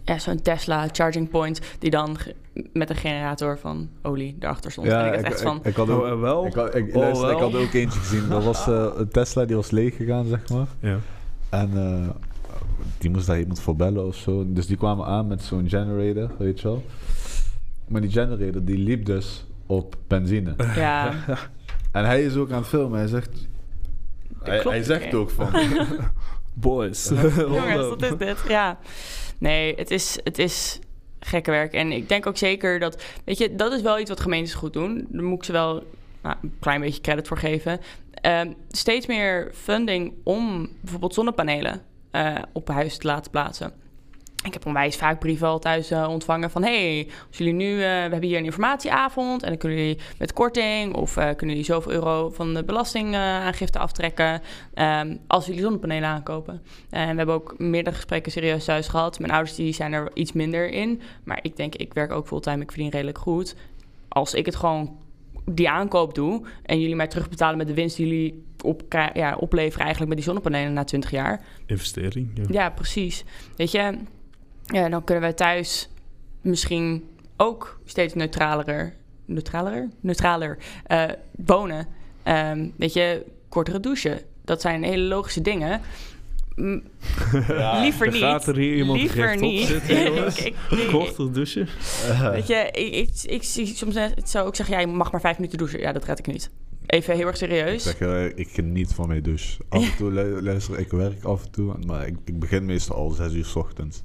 [0.04, 2.16] ja, zo'n Tesla charging point die dan
[2.72, 4.86] met een generator van olie erachter stond.
[4.86, 6.46] en ik echt van, ik, ik had ook, Oh, eh, wel?
[6.46, 7.50] ik, had, ik, Oh, luister, ik wel?
[7.50, 8.28] had ook eentje gezien.
[8.28, 10.66] Dat was eh, een Tesla, die was leeg gegaan, zeg maar.
[10.80, 10.98] Ja.
[11.48, 12.08] En eh,
[12.98, 14.44] die moest daar iemand voor bellen of zo.
[14.46, 16.84] Dus die kwamen aan met zo'n generator, weet je wel.
[17.88, 20.54] Maar die generator, die liep dus op benzine.
[20.74, 21.14] ja,
[21.92, 22.98] En hij is ook aan het filmen.
[22.98, 23.30] Hij zegt...
[24.42, 25.14] Hij, hij zegt niet.
[25.14, 25.48] ook van...
[26.54, 27.08] Boys.
[27.36, 28.44] jongens, wat is dit?
[28.48, 28.78] Ja,
[29.38, 30.78] nee, het is, het is
[31.20, 31.72] gekke werk.
[31.72, 34.72] En ik denk ook zeker dat, weet je, dat is wel iets wat gemeentes goed
[34.72, 35.06] doen.
[35.08, 35.84] Daar moet ik ze wel
[36.22, 37.80] nou, een klein beetje credit voor geven.
[38.12, 43.72] Ehm, steeds meer funding om bijvoorbeeld zonnepanelen eh, op huis te laten plaatsen.
[44.44, 46.62] Ik heb onwijs vaak brieven al thuis eh, ontvangen van...
[46.62, 47.72] hey, als jullie nu...
[47.72, 49.42] eh, we hebben hier een informatieavond...
[49.42, 50.94] en dan kunnen jullie met korting...
[50.94, 54.42] of eh, kunnen jullie zoveel euro van de belastingaangifte aftrekken...
[54.74, 56.62] ehm, als jullie zonnepanelen aankopen.
[56.90, 59.18] En we hebben ook meerdere gesprekken serieus thuis gehad.
[59.18, 61.00] Mijn ouders die zijn er iets minder in.
[61.24, 63.56] Maar ik denk, ik werk ook fulltime, ik verdien redelijk goed.
[64.08, 64.96] Als ik het gewoon
[65.44, 66.42] die aankoop doe...
[66.62, 68.82] en jullie mij terugbetalen met de winst die jullie op,
[69.14, 69.80] ja, opleveren...
[69.80, 71.44] eigenlijk met die zonnepanelen na 20 jaar...
[71.66, 72.30] Investering.
[72.34, 72.44] Ja.
[72.50, 73.24] Ja, precies.
[73.56, 73.98] Weet je,
[74.72, 75.88] ja, dan kunnen wij thuis
[76.40, 78.94] misschien ook steeds neutraler,
[79.24, 81.04] neutraler, neutraler eh,
[81.44, 81.86] wonen.
[82.22, 84.20] Ehm, weet je, kortere douchen.
[84.44, 85.80] Dat zijn hele logische dingen.
[86.56, 86.80] M-
[87.82, 88.20] liever Er niet.
[88.22, 89.66] gaat er hier iemand liever niet.
[89.66, 90.38] zitten, jongens.
[90.38, 91.68] Ik- ik- ik- Korter douchen.
[92.32, 95.20] Weet je, ik, ik, ik zie soms net zo ook zeggen, ja, je mag maar
[95.20, 95.80] vijf minuten douchen.
[95.80, 96.50] Ja, dat red ik niet.
[96.86, 97.82] Even heel erg Ik serieus.
[97.82, 99.58] zeg, eh, ik geniet van mijn douche.
[99.68, 101.74] Af en toe lu- luister ik werk af en toe.
[101.86, 104.02] Maar ik, ik begin meestal al zes uur 's ochtends.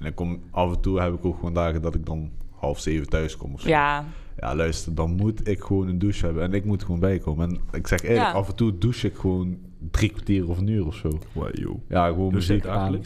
[0.00, 2.80] En dan kom, af en toe heb ik ook gewoon dagen dat ik dan half
[2.80, 3.68] zeven thuis kom of zo.
[3.68, 4.04] Ja,
[4.36, 6.42] Ja, luister, dan moet ik gewoon een douche hebben.
[6.42, 7.48] En ik moet gewoon bijkomen.
[7.50, 8.32] En ik zeg eerlijk, Ja.
[8.32, 9.58] af en toe douche ik gewoon
[9.90, 11.10] drie kwartier of een uur of zo.
[11.32, 11.78] Wow, joh.
[11.88, 13.00] Ja, gewoon Dus muziek aan.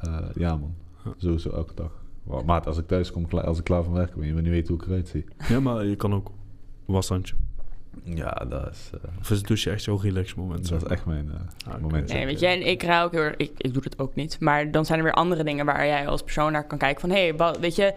[0.00, 0.74] Eh, ja, man.
[1.04, 1.12] Huh.
[1.16, 2.04] Sowieso elke dag.
[2.22, 4.50] Wow, maat, als ik thuis kom, als ik klaar van werk ben, je wil niet
[4.50, 5.24] weten hoe ik eruit zie.
[5.48, 6.30] Ja, maar je kan ook
[6.84, 7.34] washandje.
[8.04, 10.68] Ja, dat is, eh, Of is het douche echt zo'n relax moment?
[10.68, 11.30] dat is echt mijn
[11.66, 12.12] eh, Ah, moment.
[12.12, 14.40] Nee, weet je, en ik raak ook heel erg, ik, ik doe het ook niet.
[14.40, 17.10] Maar dan zijn er weer andere dingen waar jij als persoon naar kan kijken van...
[17.10, 17.94] hé, hey, weet je,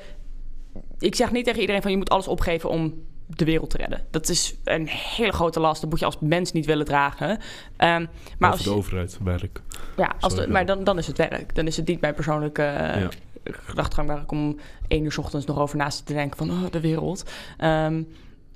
[1.00, 2.93] ik zeg niet tegen iedereen van je moet alles opgeven om
[3.28, 4.02] de wereld te redden.
[4.12, 7.39] Dat is een hele grote last, dat moet je als mens niet willen dragen.
[7.78, 8.06] Ehm,
[8.38, 9.62] maar als, de overheid, werk.
[9.97, 11.56] ja, als de- maar dan, dan is het werk.
[11.56, 13.10] Dan is het niet mijn persoonlijke eh, Ja.
[13.43, 14.08] gedachtegang...
[14.08, 16.80] waar ik om één uur 's ochtends nog over naast te denken van oh, de
[16.80, 17.24] wereld.
[17.58, 18.02] Ehm,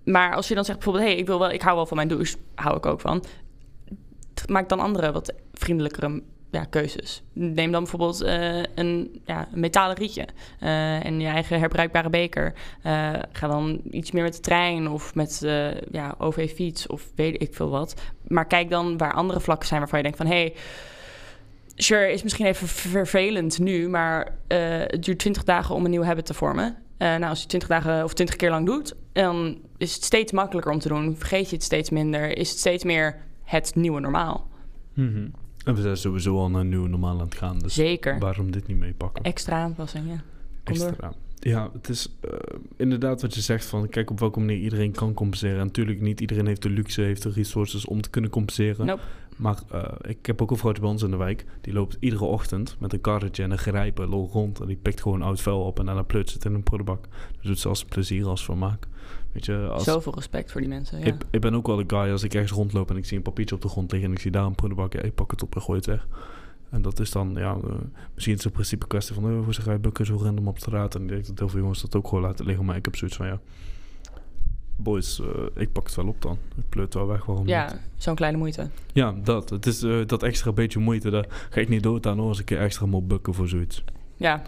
[0.06, 1.10] maar als je dan zegt bijvoorbeeld...
[1.10, 3.24] hey, ik, wil wel, ik hou wel van mijn douche, hou ik ook van
[4.47, 7.24] maak dan andere wat vriendelijkere ja, keuzes.
[7.34, 10.28] Neem dan bijvoorbeeld eh, een, ja, metalen rietje
[10.60, 12.54] eh, en je eigen herbruikbare beker.
[12.82, 17.41] Eh, ga dan iets meer met de trein of met eh, ja, OV-fiets of weet
[17.41, 18.01] ik veel wat.
[18.28, 20.28] Maar kijk dan waar andere vlakken zijn waarvan je denkt van...
[20.28, 20.54] hey,
[21.76, 26.04] sure, is misschien even vervelend nu, maar eh, het duurt 20 dagen om een nieuw
[26.04, 26.83] habit te vormen.
[26.98, 30.32] Eh, nou, als je 20 dagen of 20 keer lang doet, dan is het steeds
[30.32, 31.16] makkelijker om te doen.
[31.18, 34.48] Vergeet je het steeds minder, is het steeds meer het nieuwe normaal.
[34.94, 35.28] Mhm.
[35.66, 37.60] En we zijn sowieso al naar een nieuwe normaal aan het gaan.
[37.60, 38.20] Dus Zeker.
[38.20, 39.24] waarom dit niet meepakken?
[39.24, 40.22] Extra aanpassing, ja.
[40.64, 40.88] Kom door.
[40.88, 41.14] Extra.
[41.39, 42.32] Ja, het is eh,
[42.78, 45.60] inderdaad wat je zegt van kijk op welke manier iedereen kan compenseren.
[45.60, 48.86] En natuurlijk niet iedereen heeft de luxe, heeft de resources om te kunnen compenseren.
[48.86, 49.02] Nope.
[49.38, 51.46] Maar eh, ik heb ook een vrouwtje bij ons in de wijk.
[51.62, 54.60] Die loopt iedere ochtend met een karretje en een grijpen lol rond.
[54.60, 57.04] En die pikt gewoon oud vuil op en dan plutst het in een prullenbak.
[57.04, 58.88] Dat doet ze als plezier, als vermaak.
[59.32, 61.06] Weet je, als, Zoveel respect voor die mensen, ja.
[61.06, 63.24] ik, ik ben ook wel de guy als ik ergens rondloop en ik zie een
[63.24, 64.94] papiertje op de grond liggen en ik zie daar een prullenbak.
[64.94, 66.08] Ja, ik pak het op en gooi het weg.
[66.70, 67.76] En dat is dan, ja, eh,
[68.14, 70.48] misschien is het in principe een kwestie van, oh, hoe zeg jij bukken zo random
[70.48, 70.96] op straat?
[70.96, 72.66] En ik denk dat heel veel jongens dat ook gewoon laten liggen.
[72.66, 73.40] Maar ik heb zoiets van, ja,
[74.84, 76.38] boys, eh, ik pak het wel op dan.
[76.58, 77.54] Ik pleut wel weg, waarom niet?
[77.54, 78.70] Ja, zo'n kleine moeite.
[78.94, 79.50] Ja, dat.
[79.50, 81.10] Het is eh, dat extra beetje moeite.
[81.10, 83.48] Daar ga ik niet dood aan hoor, als ik een keer extra moet bukken voor
[83.48, 83.84] zoiets.
[84.18, 84.42] Ja,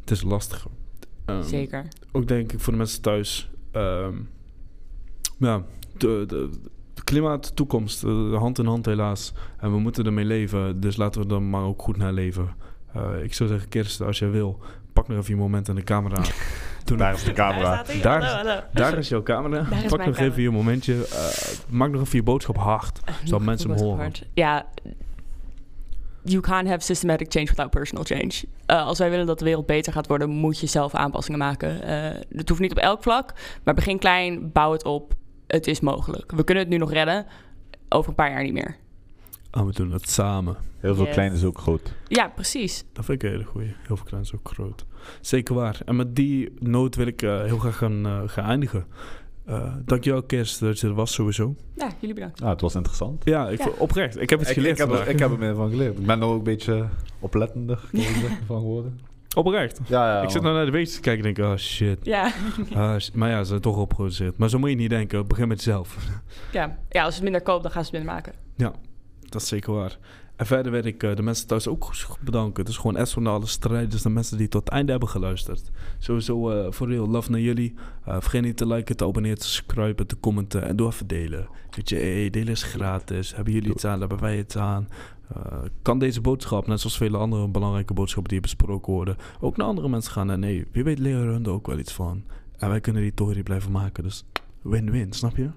[0.00, 0.66] Het is lastig.
[1.24, 1.88] Ehm, zeker.
[2.12, 3.50] ook denk ik voor de mensen thuis.
[3.70, 4.14] ehm,
[5.38, 5.62] ja,
[5.96, 6.50] de, de,
[6.94, 9.32] de klimaat, toekomst, eh, hand in hand helaas.
[9.58, 12.48] En we moeten ermee leven, dus laten we er maar ook goed naar leven.
[13.22, 14.58] Ik zou zeggen, Kirsten, als jij wil,
[14.92, 16.22] pak nog even je moment in de camera.
[16.84, 17.82] doen Daar is de camera.
[17.82, 18.02] Daar.
[18.02, 18.62] Daar- hallo, hallo.
[18.72, 19.56] Daar is jouw camera.
[19.56, 20.22] Daar Pak nog camera.
[20.24, 21.06] even je momentje.
[21.06, 21.26] eh,
[21.68, 23.00] maak nog even je boodschap hard.
[23.04, 24.12] Zodat Nog mensen hem horen.
[24.34, 24.66] Ja,
[26.22, 28.32] you can't have systematic change without personal change.
[28.66, 31.82] Eh, als wij willen dat de wereld beter gaat worden, moet je zelf aanpassingen maken.
[31.82, 33.32] Eh het hoeft niet op elk vlak,
[33.64, 35.12] maar begin klein, bouw het op.
[35.46, 36.32] Het is mogelijk.
[36.32, 37.26] We kunnen het nu nog redden,
[37.88, 38.76] over een paar jaar niet meer.
[39.50, 40.56] En we doen het samen.
[40.78, 41.14] Heel veel Yes.
[41.14, 41.92] klein is ook groot.
[42.08, 42.84] Ja, precies.
[42.92, 43.66] Dat vind ik een hele goeie.
[43.86, 44.86] Heel veel klein is ook groot.
[45.20, 45.80] Zeker waar.
[45.84, 48.86] En met die noot wil ik eh, heel graag gaan, eh, gaan eindigen.
[49.46, 51.54] Eh dankjewel Kerst dat je er was sowieso.
[51.76, 52.42] Ja, jullie bedankt.
[52.42, 53.24] Ah, het was interessant.
[53.24, 53.68] Ja, ik, Ja.
[53.78, 54.20] oprecht.
[54.20, 55.98] Ik heb het Ik, geleerd ik, heb, er, ik heb er meer van geleerd.
[55.98, 56.88] Ik ben er ook een beetje
[57.18, 57.78] oplettender
[58.46, 59.00] van geworden.
[59.36, 59.80] Oprecht.
[59.86, 60.22] Ja, ja.
[60.22, 61.98] ik zit nou naar de weetjes te kijken en denk, oh shit.
[62.02, 62.32] Ja.
[62.74, 63.14] Ah, shit.
[63.14, 64.36] maar ja, ze zijn toch opgeproduceerd.
[64.38, 65.26] Maar zo moet je niet denken.
[65.26, 65.96] Begin met jezelf.
[66.52, 66.78] ja.
[66.88, 68.32] ja, als het minder koopt, dan gaan ze het minder maken.
[69.30, 69.98] Dat is zeker waar.
[70.40, 72.62] En verder wil ik eh, de mensen thuis ook bedanken.
[72.62, 75.70] Het is gewoon echt van alle strijders, de mensen die tot het einde hebben geluisterd.
[75.98, 77.74] Sowieso eh voor real love naar jullie.
[78.04, 81.48] Eh, vergeet niet te liken, te abonneren, te subscriben, te commenten en doe even delen.
[81.70, 83.34] Weet je, hey, delen is gratis.
[83.34, 84.88] Hebben jullie iets aan, hebben wij iets aan.
[85.82, 89.88] Kan deze boodschap, net zoals vele andere belangrijke boodschappen die besproken worden, ook naar andere
[89.88, 90.30] mensen gaan.
[90.30, 92.24] En nee, wie weet leren hun er ook wel iets van.
[92.56, 94.02] En wij kunnen die tory blijven maken.
[94.02, 94.24] Dus
[94.62, 95.50] win-win, snap je?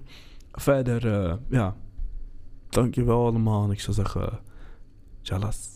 [0.52, 1.76] Verder, ja,
[2.74, 3.64] dankjewel allemaal.
[3.64, 4.40] En ik zou zeggen,
[5.22, 5.68] tjallas.